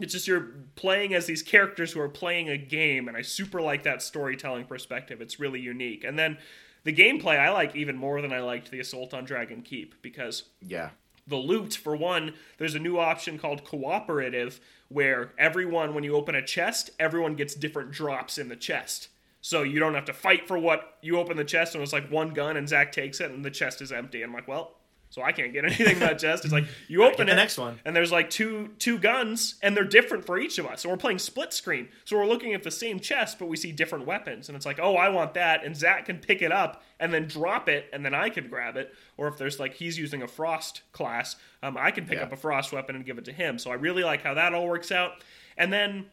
[0.00, 3.60] it's just you're playing as these characters who are playing a game and i super
[3.60, 6.36] like that storytelling perspective it's really unique and then
[6.82, 10.44] the gameplay i like even more than i liked the assault on dragon keep because
[10.60, 10.90] Yeah.
[11.26, 16.34] The loot for one there's a new option called cooperative where everyone when you open
[16.34, 19.08] a chest everyone gets different drops in the chest.
[19.40, 22.10] So you don't have to fight for what you open the chest and it's like
[22.10, 24.22] one gun and zach takes it and the chest is empty.
[24.22, 24.76] I'm like well
[25.14, 26.44] so i can't get anything in that chest.
[26.44, 27.78] It's like you open the it next one.
[27.84, 30.80] and there's like two two guns and they're different for each of us.
[30.82, 31.88] So we're playing split screen.
[32.04, 34.48] So we're looking at the same chest but we see different weapons.
[34.48, 35.64] And it's like oh i want that.
[35.64, 38.76] And zach can pick it up and then drop it and then i can grab
[38.76, 38.92] it.
[39.16, 42.24] Or if there's like he's using a frost class um, i can pick Yeah.
[42.24, 43.58] up a frost weapon and give it to him.
[43.60, 45.12] So i really like how that all works out.
[45.56, 46.06] And then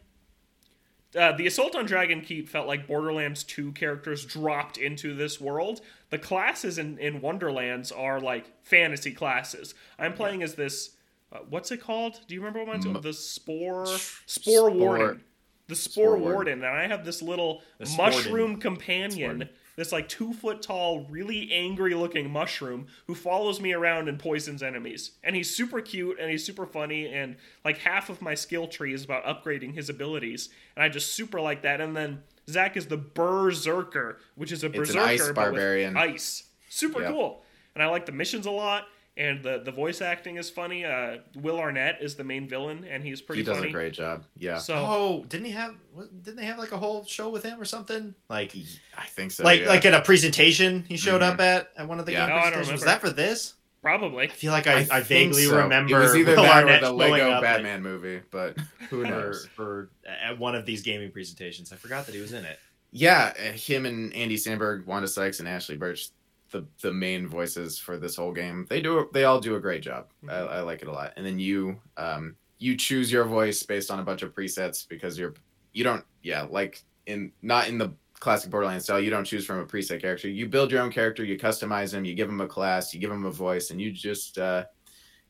[1.18, 5.80] uh, the Assault on Dragon Keep felt like Borderlands 2 characters dropped into this world.
[6.10, 9.74] The classes in, in Wonderlands are like fantasy classes.
[9.98, 10.96] I'm playing as this.
[11.32, 12.20] Uh, what's it called?
[12.28, 13.04] Do you remember what mine's M- called?
[13.04, 13.86] The Spore.
[13.86, 15.24] Spore, Spore- Warden.
[15.68, 16.32] The Spore, Spore Warden.
[16.34, 16.64] Warden.
[16.64, 19.40] And I have this little The mushroom companion.
[19.40, 19.48] Sporden.
[19.76, 24.62] This like two foot tall, really angry looking mushroom who follows me around and poisons
[24.62, 25.12] enemies.
[25.24, 27.06] And he's super cute and he's super funny.
[27.12, 30.50] And like half of my skill tree is about upgrading his abilities.
[30.76, 31.80] And I just super like that.
[31.80, 35.96] And then Zach is the Berserker, which is a It's an berserker ice barbarian.
[35.96, 36.44] ice.
[36.68, 37.10] Super Yep.
[37.12, 37.44] cool.
[37.74, 38.86] And I like the missions a lot.
[39.16, 40.86] And the, the voice acting is funny.
[40.86, 43.68] Uh, Will Arnett is the main villain, and he's pretty He does funny.
[43.68, 44.24] a great job.
[44.38, 44.56] Yeah.
[44.56, 45.74] So Oh, didn't he have?
[46.22, 48.14] Didn't they have like a whole show with him or something?
[48.30, 48.54] Like,
[48.96, 49.44] I think so.
[49.44, 49.68] like, yeah.
[49.68, 51.34] like at a presentation he showed Mhm.
[51.34, 52.26] up at at one of the Yeah.
[52.26, 52.72] game No, presentations.
[52.72, 53.54] Was that for this?
[53.82, 54.24] probably.
[54.24, 55.56] I feel like I, I, think vaguely so.
[55.58, 58.56] remember It was either Will that or the Lego up, like, Batman movie, but
[58.90, 59.48] who for, knows?
[59.56, 61.70] for at one of these gaming presentations.
[61.72, 62.58] I forgot that he was in it.
[62.92, 66.08] Yeah, uh, him and Andy Samberg, Wanda Sykes, and Ashly Burch,
[66.52, 68.66] the the main voices for this whole game.
[68.68, 70.08] They do they all do a great job.
[70.28, 70.50] I, Mhm.
[70.52, 71.12] I like it a lot.
[71.16, 75.18] And then you um you choose your voice based on a bunch of presets because
[75.18, 75.34] you're
[75.72, 79.00] you don't yeah like in not in the classic Borderlands style.
[79.00, 80.28] You don't choose from a preset character.
[80.28, 81.24] You build your own character.
[81.24, 82.04] You customize them.
[82.04, 82.94] You give them a class.
[82.94, 84.64] You give them a voice, and you just uh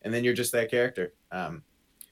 [0.03, 1.15] and then you're just that character.
[1.31, 1.63] Um,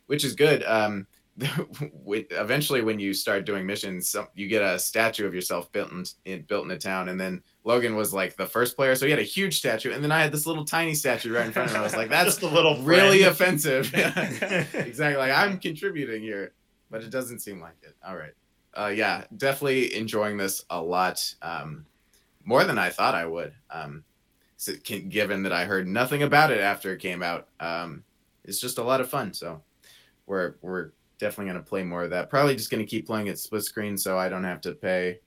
[0.06, 0.64] which is good.
[0.64, 1.06] Um,
[2.06, 6.42] eventually when you start doing missions you get a statue of yourself built in, in
[6.42, 9.18] built in a town and then logan was like the first player so he had
[9.18, 11.74] a huge statue and then i had this little tiny statue right in front of
[11.74, 11.80] him.
[11.80, 13.92] I was like that's a little really offensive.
[13.94, 16.52] Exactly like i'm contributing here
[16.90, 17.94] but it doesn't seem like it.
[18.04, 18.32] All right.
[18.76, 21.86] Uh, yeah definitely enjoying this a lot um,
[22.44, 24.04] more than i thought i would um,
[25.08, 27.48] given that i heard nothing about it after it came out.
[27.60, 28.04] Um,
[28.44, 29.62] it's just a lot of fun so
[30.26, 32.28] we're we're definitely going to play more of that.
[32.30, 35.20] Probably just going to keep playing it split screen so I don't have to pay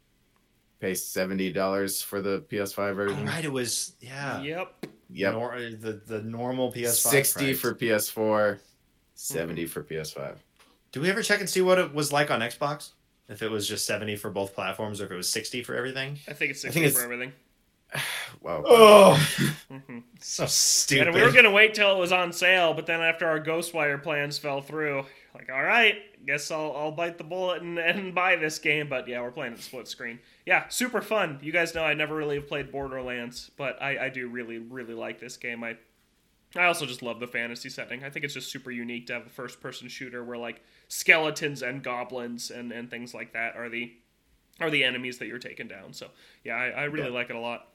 [0.82, 3.26] pay seventy dollars for the PS5 Oh, version.
[3.26, 4.42] right, it was yeah.
[4.42, 4.86] Yep.
[5.16, 7.60] Yep, Nor- the the normal PS5 sixty price.
[7.60, 8.60] for PS4,
[9.14, 10.36] 70 for PS5.
[10.92, 12.92] Do we ever check and see what it was like on Xbox?
[13.30, 16.18] If it was just 70 for both platforms or if it was 60 for everything?
[16.28, 17.32] I think it's 60 think for everything.
[18.42, 18.64] Wow.
[18.66, 19.30] Oh,
[19.70, 21.08] hmm so stupid.
[21.08, 24.02] And we were gonna wait till it was on sale, but then after our Ghostwire
[24.02, 25.06] plans fell through,
[25.36, 28.88] like, all right, guess I'll I'll bite the bullet and, and buy this game.
[28.90, 30.20] But yeah, we're playing it split screen.
[30.46, 31.40] Yeah, super fun.
[31.42, 34.94] You guys know I never really have played Borderlands, but I, I do really really
[34.94, 35.64] like this game.
[35.64, 35.78] I
[36.56, 38.04] I also just love the fantasy setting.
[38.04, 41.64] I think it's just super unique to have a first person shooter where like skeletons
[41.64, 43.92] and goblins and, and things like that are the
[44.60, 45.94] are the enemies that you're taking down.
[45.94, 46.10] So
[46.44, 47.14] yeah, I, I really Yeah.
[47.16, 47.70] like it a lot.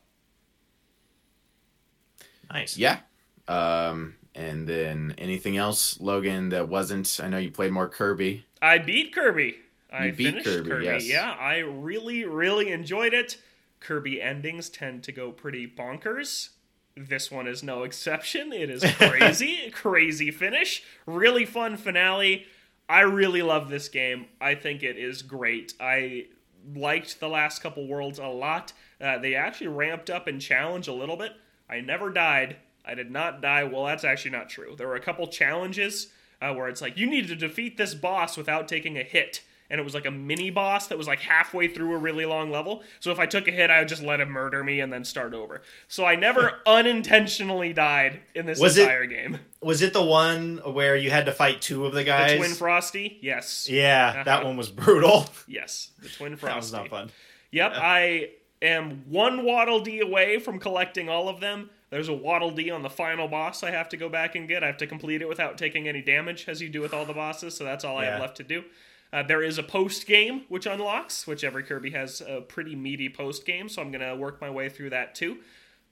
[2.53, 2.77] nice.
[2.77, 3.01] Yeah.
[3.49, 7.18] Um, and then anything else, Logan, that wasn't?
[7.22, 8.45] I know you played more Kirby.
[8.62, 9.57] I beat Kirby.
[9.93, 10.84] I You beat finished Kirby, Kirby.
[10.84, 11.09] yes.
[11.09, 13.36] Yeah, I really, really enjoyed it.
[13.80, 16.51] Kirby endings tend to go pretty bonkers.
[16.97, 18.53] This one is no exception.
[18.53, 20.82] It is crazy, crazy finish.
[21.07, 22.47] Really fun finale.
[22.89, 24.26] I really love this game.
[24.41, 25.74] I think it is great.
[25.80, 26.26] I
[26.74, 28.72] liked the last couple worlds a lot.
[29.01, 31.32] Uh, they actually ramped up in challenge a little bit.
[31.70, 32.57] I never died.
[32.89, 33.64] I did not die.
[33.64, 34.74] Well, that's actually not true.
[34.76, 36.09] There were a couple challenges
[36.41, 39.43] uh, where it's like you need to defeat this boss without taking a hit.
[39.70, 42.51] And it was like a mini boss that was like halfway through a really long
[42.51, 42.82] level.
[43.01, 45.05] So if I took a hit, I would just let him murder me and then
[45.05, 45.61] start over.
[45.89, 49.39] So I never unintentionally died in this Was it- entire game.
[49.61, 52.30] Was it the one where you had to fight two of the guys?
[52.32, 52.36] The?
[52.39, 53.18] Twin Frosty?
[53.20, 53.68] Yes.
[53.68, 54.47] yeah, that Uh-huh.
[54.47, 55.26] one was brutal.
[55.47, 55.91] Yes.
[56.01, 56.49] The Twin Frosty.
[56.55, 57.11] That was not fun.
[57.51, 58.30] Yep, I
[58.62, 61.70] am one Waddle Dee away from collecting all of them.
[61.91, 64.62] There's a Waddle Dee on the final boss I have to go back and get.
[64.62, 67.14] I have to complete it without taking any damage, as you do with all the
[67.14, 68.64] bosses, so that's all I have left to do.
[69.11, 73.09] Uh, there is a post game which unlocks, which every Kirby has a pretty meaty
[73.09, 75.39] post game, so I'm going to work my way through that too.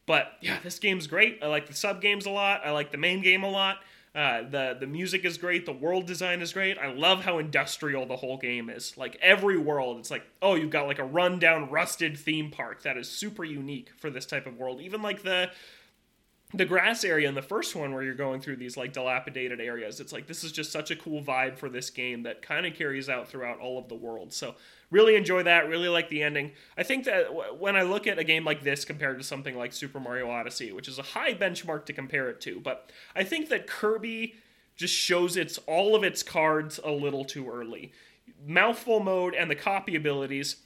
[0.04, 1.38] But yeah, this game's great.
[1.42, 2.60] I like the sub games a lot.
[2.64, 3.78] I like the main game a lot.
[4.14, 5.66] Uh, the the music is great.
[5.66, 6.78] The world design is great.
[6.78, 8.96] I love how industrial the whole game is.
[8.96, 12.96] Like every world, it's like oh, you've got like a rundown, rusted theme park that
[12.96, 14.80] is super unique for this type of world.
[14.80, 15.50] Even like the
[16.54, 19.98] the grass area in the first one where you're going through these like dilapidated areas
[19.98, 22.74] it's like this is just such a cool vibe for this game that kind of
[22.74, 24.32] carries out throughout all of the world.
[24.32, 24.54] So
[24.90, 26.52] really enjoy that really like the ending.
[26.78, 29.56] I think that w- when i look at a game like this compared to something
[29.56, 33.24] like super mario odyssey which is a high benchmark to compare it to but i
[33.24, 34.34] think that kirby
[34.76, 37.92] just shows its all of its cards a little too early.
[38.46, 40.56] Mouthful mode and the copy abilities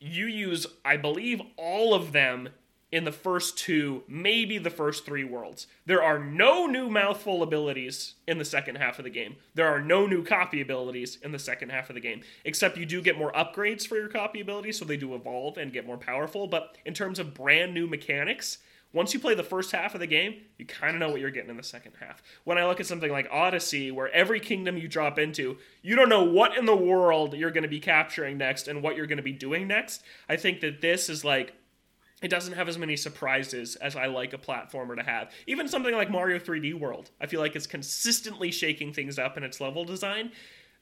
[0.00, 2.50] you use, I believe, all of them
[2.94, 5.66] in the first two, maybe the first three worlds.
[5.84, 9.34] There are no new mouthful abilities in the second half of the game.
[9.54, 12.86] There are no new copy abilities in the second half of the game, except you
[12.86, 15.96] do get more upgrades for your copy abilities, so they do evolve and get more
[15.96, 16.46] powerful.
[16.46, 18.58] But in terms of brand new mechanics,
[18.92, 21.32] once you play the first half of the game, you kind of know what you're
[21.32, 22.22] getting in the second half.
[22.44, 26.08] When I look at something like Odyssey, where every kingdom you drop into, you don't
[26.08, 29.16] know what in the world you're going to be capturing next and what you're going
[29.16, 31.54] to be doing next, I think that this is like
[32.24, 35.30] it doesn't have as many surprises as I like a platformer to have.
[35.46, 39.44] Even something like Mario 3D World, I feel like it's consistently shaking things up in
[39.44, 40.32] its level design.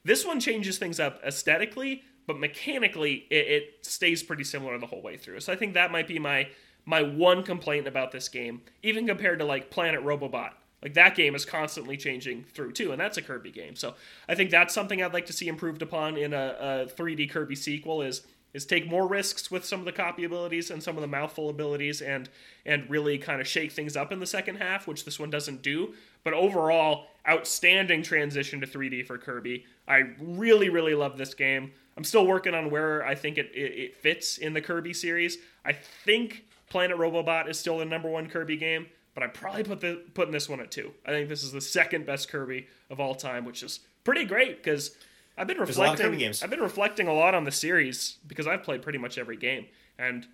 [0.05, 5.01] This one changes things up aesthetically, but mechanically it, it stays pretty similar the whole
[5.01, 5.41] way through.
[5.41, 6.47] So I think that might be my
[6.85, 10.51] my one complaint about this game, even compared to like Planet Robobot.
[10.81, 13.75] Like that game is constantly changing through too, and that's a Kirby game.
[13.75, 13.95] So
[14.29, 16.55] I think that's something I'd like to see improved upon in a,
[16.87, 18.01] a 3D Kirby sequel.
[18.01, 18.21] Is
[18.53, 21.49] is take more risks with some of the copy abilities and some of the mouthful
[21.49, 22.29] abilities, and
[22.65, 25.61] and really kind of shake things up in the second half, which this one doesn't
[25.61, 25.93] do.
[26.23, 29.65] But overall, outstanding transition to 3D for Kirby.
[29.87, 31.71] I really really love this game.
[31.97, 35.37] I'm still working on where I think it, it, it fits in the Kirby series.
[35.63, 39.81] I think Planet Robobot is still the number one Kirby game, but I probably put
[39.81, 40.93] the putting this one at two.
[41.05, 44.63] I think this is the second best Kirby of all time, which is pretty great
[44.63, 44.95] because
[45.37, 46.05] I've been a lot of reflecting.
[46.05, 46.43] Kirby games.
[46.43, 49.65] I've been reflecting a lot on the series because I've played pretty much every game,
[49.97, 50.27] and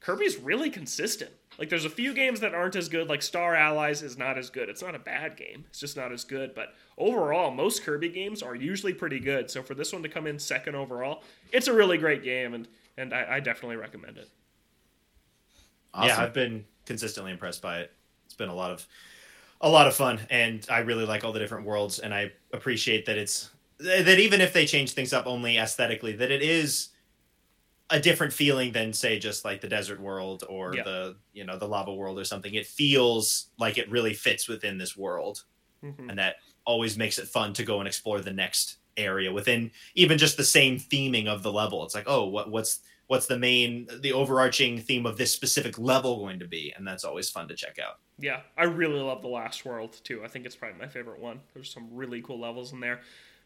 [0.00, 1.30] Kirby's really consistent.
[1.58, 3.08] Like there's a few games that aren't as good.
[3.08, 4.68] Like Star Allies is not as good.
[4.68, 5.64] It's not a bad game.
[5.68, 6.54] It's just not as good.
[6.54, 9.50] But overall, most Kirby games are usually pretty good.
[9.50, 12.68] So for this one to come in second overall, it's a really great game, and
[12.96, 14.28] and I, I definitely recommend it.
[15.92, 16.08] Awesome.
[16.08, 17.92] Yeah, I've been consistently impressed by it.
[18.26, 18.86] It's been a lot of
[19.60, 23.06] a lot of fun, and I really like all the different worlds, and I appreciate
[23.06, 23.50] that it's
[23.80, 26.90] that even if they change things up only aesthetically, that it is
[27.90, 30.82] a different feeling than say just like the desert world or Yeah.
[30.82, 32.54] the you know the lava world or something.
[32.54, 35.44] It feels like it really fits within this world,
[35.82, 36.10] Mhm.
[36.10, 40.18] and that always makes it fun to go and explore the next area within even
[40.18, 41.84] just the same theming of the level.
[41.84, 46.18] It's like, oh, what what's what's the main the overarching theme of this specific level
[46.18, 46.72] going to be?
[46.76, 48.00] And that's always fun to check out.
[48.18, 50.24] Yeah, I really love the Last World too.
[50.24, 51.40] I think it's probably my favorite one.
[51.54, 53.02] There's some really cool levels in there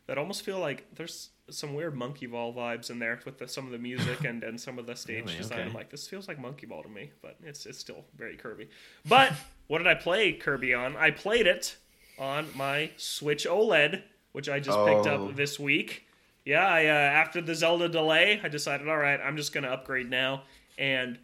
[0.06, 3.66] that almost feel like there's some weird Monkey Ball vibes in there with the, some
[3.66, 5.36] of the music and, and some of the stage Really?
[5.38, 5.58] design.
[5.60, 5.68] Okay.
[5.68, 8.68] I'm like, this feels like Monkey Ball to me, but it's it's still very Kirby.
[9.08, 9.32] But
[9.68, 10.96] what did I play Kirby on?
[10.96, 11.76] I played it
[12.18, 15.28] on my Switch OLED, which I just picked Oh.
[15.28, 16.06] up this week.
[16.44, 20.10] Yeah, I, uh, after the Zelda delay, I decided, all right, I'm just gonna upgrade
[20.10, 20.42] now,
[20.76, 21.16] and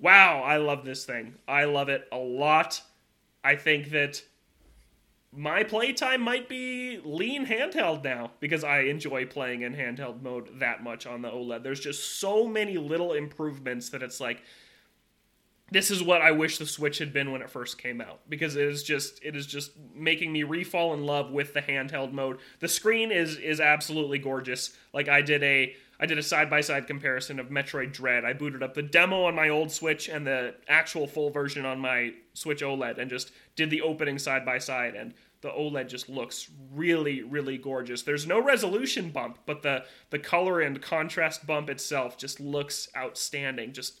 [0.00, 1.34] wow, I love this thing.
[1.46, 2.80] I love it a lot.
[3.44, 4.22] I think that
[5.36, 10.82] my playtime might be lean handheld now because I enjoy playing in handheld mode that
[10.82, 11.62] much on the OLED.
[11.62, 14.42] There's just so many little improvements that it's like
[15.70, 18.54] this is what I wish the Switch had been when it first came out because
[18.54, 22.38] it is just it is just making me refall in love with the handheld mode.
[22.60, 24.76] The screen is is absolutely gorgeous.
[24.92, 28.24] Like I did a I did a side by side comparison of Metroid Dread.
[28.24, 31.78] I booted up the demo on my old Switch and the actual full version on
[31.78, 36.08] my Switch OLED and just did the opening side by side and the OLED just
[36.08, 38.02] looks really really gorgeous.
[38.02, 43.72] There's no resolution bump, but the the color and contrast bump itself just looks outstanding.
[43.72, 44.00] Just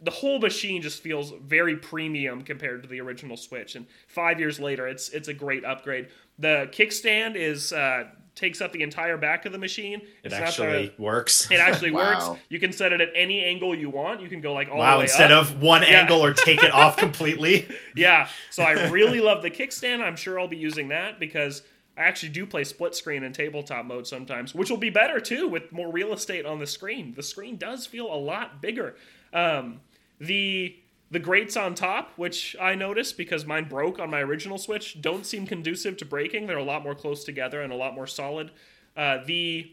[0.00, 3.74] the whole machine just feels very premium compared to the original Switch.
[3.74, 6.08] And five years later, it's it's a great upgrade.
[6.38, 10.00] The kickstand is uh, takes up the entire back of the machine.
[10.00, 11.50] It It's not the- actually works.
[11.50, 12.30] it actually Wow.
[12.30, 12.42] works.
[12.48, 14.20] You can set it at any angle you want.
[14.20, 14.86] You can go like all the way.
[14.86, 15.42] wow, way instead up.
[15.50, 16.00] of one Yeah.
[16.00, 17.68] angle or take it off completely.
[17.94, 18.28] Yeah.
[18.50, 20.00] So I really love the kickstand.
[20.02, 21.62] I'm sure I'll be using that because
[21.96, 25.46] I actually do play split screen and tabletop mode sometimes, which will be better too
[25.46, 27.14] with more real estate on the screen.
[27.14, 28.96] The screen does feel a lot bigger.
[29.32, 29.80] Um,
[30.18, 30.76] the
[31.10, 35.24] the grates on top, which I noticed because mine broke on my original Switch, don't
[35.24, 36.46] seem conducive to breaking.
[36.46, 38.50] They're a lot more close together and a lot more solid.
[38.96, 39.72] Uh, the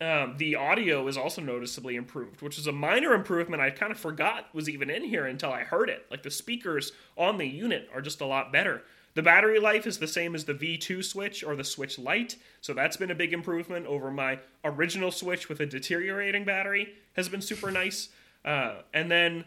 [0.00, 3.98] um, the audio is also noticeably improved, which is a minor improvement I kind of
[3.98, 6.06] forgot was even in here until I heard it.
[6.10, 8.82] Like the speakers on the unit are just a lot better.
[9.14, 12.72] The battery life is the same as the V2 Switch or the Switch Lite, so
[12.72, 16.94] that's been a big improvement over my original Switch with a deteriorating battery.
[17.12, 18.08] Has been super nice.
[18.44, 19.44] Uh, and then,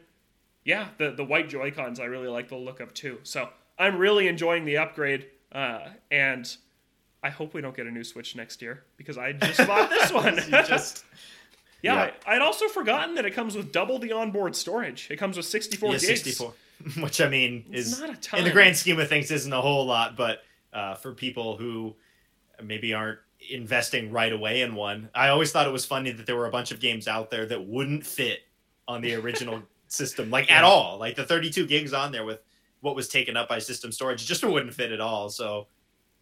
[0.65, 3.19] yeah, the the white Joy Cons I really like the look of too.
[3.23, 3.47] So
[3.79, 5.79] I'm really enjoying the upgrade, uh,
[6.11, 6.53] and
[7.23, 10.11] I hope we don't get a new Switch next year because I just bought this
[10.11, 10.37] one.
[10.67, 11.05] Just
[11.81, 12.11] Yeah, Yeah.
[12.25, 15.07] I, I'd also forgotten that it comes with double the onboard storage.
[15.11, 16.07] It comes with 64 yeah, gigs.
[16.23, 16.53] 64,
[17.03, 18.39] which I mean It's is not a ton.
[18.39, 20.39] in the grand scheme of things isn't a whole lot, but
[20.73, 21.95] uh, for people who
[22.63, 23.19] maybe aren't
[23.51, 26.51] investing right away in one, I always thought it was funny that there were a
[26.51, 28.39] bunch of games out there that wouldn't fit
[28.87, 29.61] on the original
[29.95, 30.99] system, like at all.
[30.99, 32.39] Like the 32 gigs on there with
[32.81, 35.29] what was taken up by system storage just wouldn't fit at all.
[35.29, 35.67] So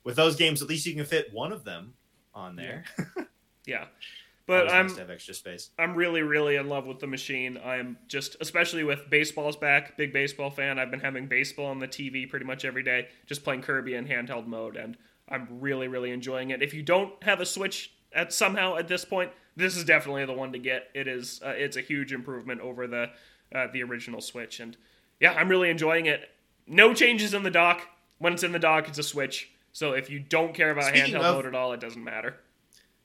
[0.04, 1.94] with those games, at least you can fit one of them
[2.34, 2.86] on there.
[3.66, 3.86] Yeah,
[4.46, 5.70] but I'm nice have extra space.
[5.80, 7.60] I'm really really in love with the machine.
[7.64, 10.80] I'm just especially with baseball's back, big baseball fan.
[10.80, 14.06] I've been having baseball on the TV pretty much every day, just playing Kirby in
[14.06, 14.98] handheld mode, and
[15.30, 16.62] I'm really really enjoying it.
[16.62, 20.34] If you don't have a Switch at somehow at this point, this is definitely the
[20.34, 20.90] one to get.
[20.94, 23.12] It is uh, it's a huge improvement over the
[23.54, 24.76] uh, the original Switch, and
[25.20, 26.30] yeah, I'm really enjoying it.
[26.68, 27.82] No changes in the dock.
[28.20, 29.52] When it's in the dock, it's a Switch.
[29.74, 32.38] So if you don't care about Speaking handheld of- mode at all, it doesn't matter.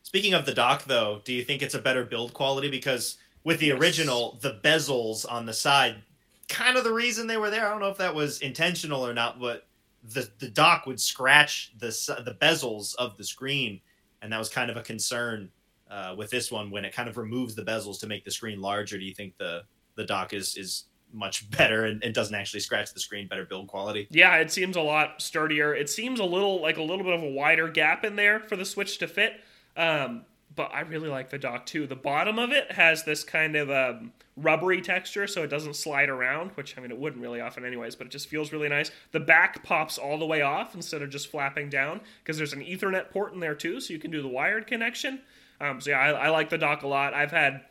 [0.02, 2.70] Speaking of the dock, though, do you think it's a better build quality?
[2.70, 3.78] Because with the Yes.
[3.78, 6.02] original, the bezels on the side,
[6.48, 7.66] kind of the reason they were there.
[7.66, 9.66] I don't know if that was intentional or not, but
[10.02, 11.88] the the dock would scratch the
[12.24, 13.80] the bezels of the screen,
[14.22, 15.50] and that was kind of a concern
[15.90, 18.60] uh, with this one when it kind of removes the bezels to make the screen
[18.60, 18.96] larger.
[18.98, 19.64] Do you think the
[19.98, 23.28] the dock is is much better and, and doesn't actually scratch the screen?
[23.28, 24.06] Better build quality.
[24.10, 25.74] Yeah, it seems a lot sturdier.
[25.74, 28.56] It seems a little like a little bit of a wider gap in there for
[28.56, 29.34] the Switch to fit.
[29.76, 30.24] Um,
[30.56, 31.86] but I really like the dock too.
[31.86, 36.08] The bottom of it has this kind of um, rubbery texture, so it doesn't slide
[36.08, 38.90] around, which I mean it wouldn't really often anyways, but it just feels really nice.
[39.12, 42.60] The back pops all the way off instead of just flapping down because there's an
[42.60, 45.20] Ethernet port in there too, so you can do the wired connection.
[45.60, 47.14] Um, so yeah, I, I like the dock a lot.
[47.14, 47.62] I've had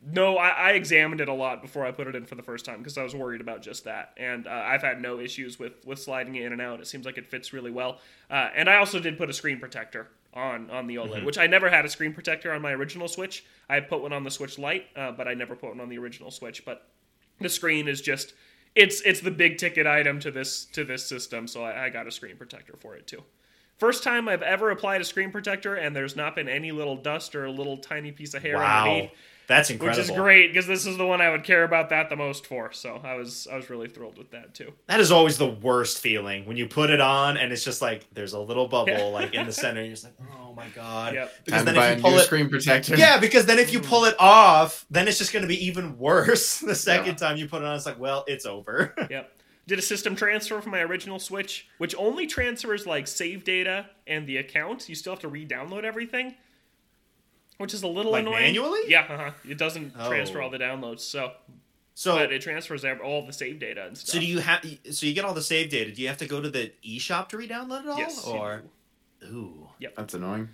[0.00, 2.64] no, I, I examined it a lot before I put it in for the first
[2.64, 5.84] time because I was worried about just that, and uh, I've had no issues with
[5.84, 6.80] with sliding it in and out.
[6.80, 7.98] It seems like it fits really well,
[8.30, 11.46] uh, and I also did put a screen protector on on the OLED, which I
[11.46, 13.44] never had a screen protector on my original Switch.
[13.68, 15.98] I put one on the Switch Lite, uh, but I never put one on the
[15.98, 16.64] original Switch.
[16.64, 16.86] But
[17.40, 18.34] the screen is just
[18.76, 22.06] it's it's the big ticket item to this to this system, so I, I got
[22.06, 23.24] a screen protector for it too.
[23.78, 27.34] First time I've ever applied a screen protector, and there's not been any little dust
[27.34, 29.10] or a little tiny piece of hair underneath
[29.48, 29.88] Wow, incredible.
[29.88, 32.46] which is great because this is the one I would care about that the most
[32.46, 32.70] for.
[32.72, 34.72] So I was I was really thrilled with that too.
[34.86, 38.06] That is always the worst feeling when you put it on and it's just like
[38.12, 39.02] there's a little bubble Yeah.
[39.04, 39.80] like in the center.
[39.80, 41.14] And you're just like, oh my god.
[41.14, 41.32] Yep.
[41.44, 42.96] Because Time to then buy if you pull it, screen protector.
[42.96, 45.98] yeah, because then if you pull it off, then it's just going to be even
[45.98, 47.28] worse the second Yeah.
[47.28, 47.74] time you put it on.
[47.76, 48.94] It's like, well, it's over.
[49.10, 49.32] Yep.
[49.66, 54.26] did a system transfer from my original Switch, which only transfers like save data and
[54.26, 54.88] the account.
[54.88, 56.34] You still have to re-download everything,
[57.58, 58.42] which is a little Like annoying.
[58.42, 58.80] manually?
[58.88, 59.30] Yeah, uh-huh.
[59.48, 60.44] it doesn't transfer Oh.
[60.44, 61.00] all the downloads.
[61.00, 61.32] So,
[61.94, 64.14] So but it transfers all the save data and stuff.
[64.14, 65.92] so do you have so you get all the save data?
[65.92, 67.98] Do you have to go to the eShop to re-download it all?
[67.98, 68.24] Yes.
[68.26, 68.62] you Or
[69.20, 69.26] do.
[69.26, 70.48] ooh, That's annoying.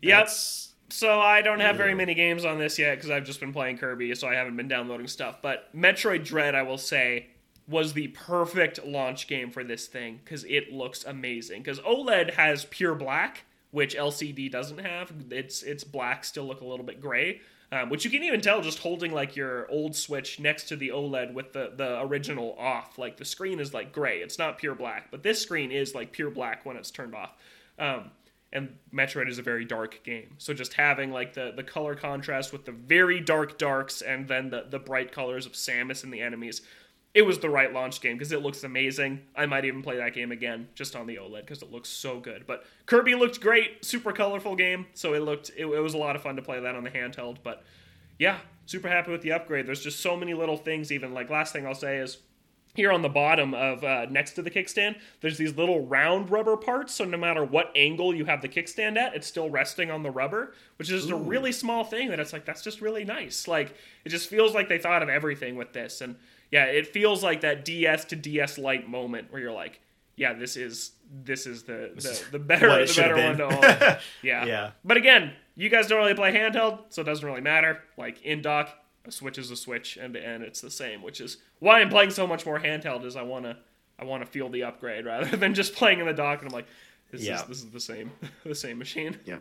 [0.00, 0.18] Yep.
[0.18, 3.52] that's- So I don't have very many games on this yet because I've just been
[3.52, 5.40] playing Kirby, so I haven't been downloading stuff.
[5.42, 7.28] But Metroid Dread, I will say,
[7.66, 11.62] was the perfect launch game for this thing because it looks amazing.
[11.62, 13.44] Because OLED has pure black,
[13.74, 15.12] which LCD doesn't have.
[15.30, 17.40] Its its black still look a little bit gray,
[17.72, 20.90] um, which you can even tell just holding like your old Switch next to the
[20.90, 22.98] OLED with the the original off.
[22.98, 24.18] Like the screen is like gray.
[24.18, 27.32] It's not pure black, but this screen is like pure black when it's turned off.
[27.76, 28.12] Um,
[28.52, 30.36] and Metroid is a very dark game.
[30.38, 34.50] So just having like the, the color contrast with the very dark darks and then
[34.50, 36.62] the, the bright colors of Samus and the enemies,
[37.14, 39.22] it was the right launch game because it looks amazing.
[39.36, 42.18] I might even play that game again just on the OLED because it looks so
[42.18, 42.44] good.
[42.46, 46.16] But Kirby looked great, super colorful game, so it looked it, it was a lot
[46.16, 47.38] of fun to play that on the handheld.
[47.44, 47.62] But
[48.18, 49.66] yeah, super happy with the upgrade.
[49.66, 50.90] There's just so many little things.
[50.90, 52.18] Even like last thing I'll say is
[52.74, 56.56] here on the bottom of uh, next to the kickstand, there's these little round rubber
[56.56, 56.94] parts.
[56.94, 60.10] So no matter what angle you have the kickstand at, it's still resting on the
[60.10, 63.46] rubber, which is just a really small thing that it's like that's just really nice.
[63.46, 66.16] Like it just feels like they thought of everything with this, and
[66.54, 69.80] yeah, it feels like that DS to DS Lite moment where you're like,
[70.14, 70.92] yeah, this is
[71.24, 73.44] this is the the, the better the better one to
[73.90, 73.96] own.
[74.22, 74.44] Yeah.
[74.44, 74.70] Yeah.
[74.84, 77.82] But again, you guys don't really play handheld, so it doesn't really matter.
[77.98, 78.68] Like in dock,
[79.04, 82.10] a switch is a switch, and and it's the same, which is why I'm playing
[82.10, 83.04] so much more handheld.
[83.04, 83.56] Is I wanna
[83.98, 86.66] I wanna feel the upgrade rather than just playing in the dock and I'm like,
[87.10, 87.40] this Yeah.
[87.40, 88.12] is this is the same
[88.44, 89.18] the same machine.
[89.24, 89.38] Yeah.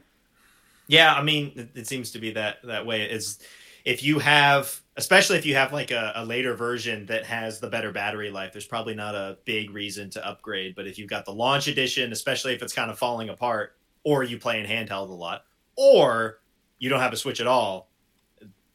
[0.88, 3.03] Yeah, I mean, it, it seems to be that that way.
[3.03, 3.38] Is
[3.86, 7.67] if you have, especially if you have like a, a later version that has the
[7.69, 10.75] better battery life, there's probably not a big reason to upgrade.
[10.75, 14.23] But if you've got the launch edition, especially if it's kind of falling apart, or
[14.23, 15.43] you play in handheld a lot,
[15.75, 16.39] or
[16.79, 17.89] you don't have a Switch at all,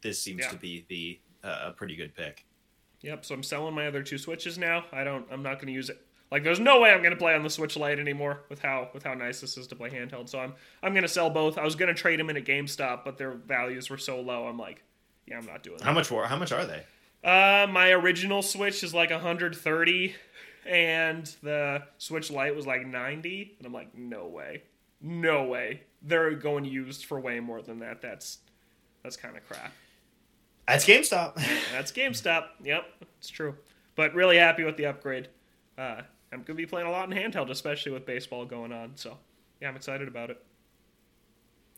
[0.03, 0.51] this seems Yeah.
[0.51, 2.45] to be the uh, a pretty good pick.
[3.03, 3.25] Yep.
[3.25, 4.85] So I'm selling my other two switches now.
[4.93, 5.27] I don't.
[5.31, 6.05] I'm not gonna use it.
[6.31, 9.03] Like there's no way I'm gonna play on the Switch Lite anymore with how with
[9.05, 10.29] how nice this is to play handheld.
[10.29, 11.57] So I'm I'm gonna sell both.
[11.59, 14.47] I was gonna trade them in at GameStop, but their values were so low.
[14.47, 14.83] I'm like,
[15.29, 15.85] yeah, I'm not doing that.
[15.85, 16.11] How much?
[16.11, 16.83] were- How much are they?
[17.25, 20.15] Uh, my original Switch is like 130,
[20.67, 24.63] and the Switch Lite was like 90, and I'm like, no way,
[25.01, 25.83] no way.
[26.03, 28.01] They're going used for way more than that.
[28.01, 28.39] That's
[29.03, 29.73] that's kind of crap.
[30.69, 31.35] That's GameStop.
[31.73, 32.45] That's GameStop.
[32.63, 32.85] Yep,
[33.19, 33.57] it's true.
[33.97, 35.29] But really happy with the upgrade.
[35.79, 38.93] Uh, I'm gonna be playing a lot in handheld, especially with baseball going on.
[38.97, 39.17] So
[39.63, 40.41] yeah, I'm excited about it.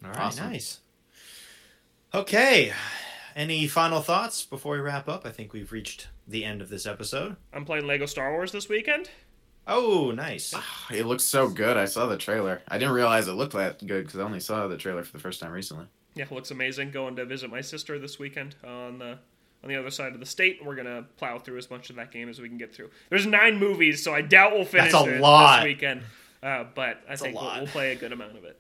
[0.05, 0.51] All right, Awesome.
[0.51, 0.81] nice.
[2.13, 2.73] Okay.
[3.41, 5.25] Any final thoughts before we wrap up?
[5.25, 7.37] I think we've reached the end of this episode.
[7.55, 9.09] I'm playing Lego Star Wars this weekend.
[9.67, 10.55] Oh, nice.
[10.91, 11.79] It looks so good.
[11.79, 12.61] I saw the trailer.
[12.69, 15.21] I didn't realize it looked that good because I only saw the trailer for the
[15.21, 15.87] first time recently.
[16.15, 16.91] Yeah, it looks amazing.
[16.91, 19.17] Going to visit my sister this weekend on the
[19.63, 22.11] on the other side of the state, we're gonna plow through as much of that
[22.11, 22.91] game as we can get through.
[23.09, 25.61] There's nine movies, so I doubt we'll finish That's a it lot.
[25.61, 26.03] this weekend.
[26.43, 28.59] Uh, but I a think we'll, we'll play a good amount of it.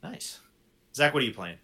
[0.00, 0.38] Nice.
[0.94, 1.56] Zach, what are you playing?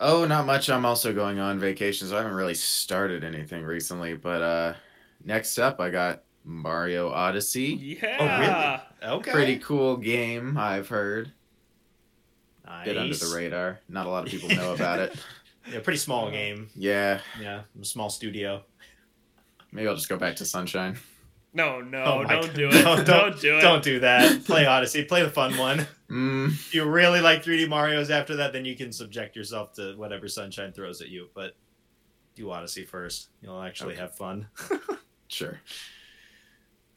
[0.00, 0.68] Oh, not much.
[0.68, 4.14] I'm also going on vacation, so I haven't really started anything recently.
[4.14, 4.74] But uh
[5.24, 7.98] next up, I got Mario Odyssey.
[8.02, 8.80] Yeah.
[9.02, 9.32] Okay.
[9.32, 11.32] Pretty cool game, I've heard.
[12.66, 12.84] nice.
[12.86, 13.80] Bit under the radar.
[13.88, 15.16] Not a lot of people know about it.
[15.68, 16.68] Yeah, pretty small game.
[16.76, 18.62] Yeah, Yeah, a small studio.
[19.72, 20.96] maybe I'll just go back to Sunshine.
[21.56, 22.54] No, no, Oh don't God.
[22.54, 22.82] do it.
[22.82, 23.60] Don't- don't, do it.
[23.60, 24.44] Don't do that.
[24.44, 25.04] Play Odyssey.
[25.04, 25.86] Play the fun one.
[26.10, 29.94] Mm, If you really like 3D Mario's after that, then you can subject yourself to
[29.96, 31.28] whatever Sunshine throws at you.
[31.34, 31.56] But
[32.34, 33.28] do Odyssey first.
[33.40, 34.02] You'll actually Okay.
[34.02, 34.46] have fun.
[35.28, 35.60] sure.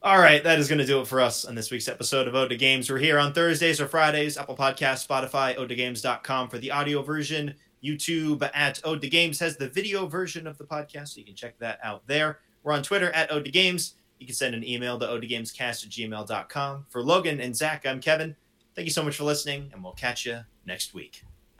[0.01, 2.35] All right, that is going to do it for us on this week's episode of
[2.35, 2.89] Ode to Games.
[2.89, 7.53] We're here on Thursdays or Fridays, Apple Podcasts, Spotify, OdeToGames.com for the audio version.
[7.83, 11.35] YouTube at Ode to Games has the video version of the podcast, so you can
[11.35, 12.39] check that out there.
[12.63, 13.95] We're on Twitter at Ode to Games.
[14.19, 16.85] You can send an email to odegamescast at gmail.com.
[16.89, 18.35] For Logan and Zach, I'm Kevin.
[18.75, 21.23] Thank you so much for listening, and we'll catch you next week.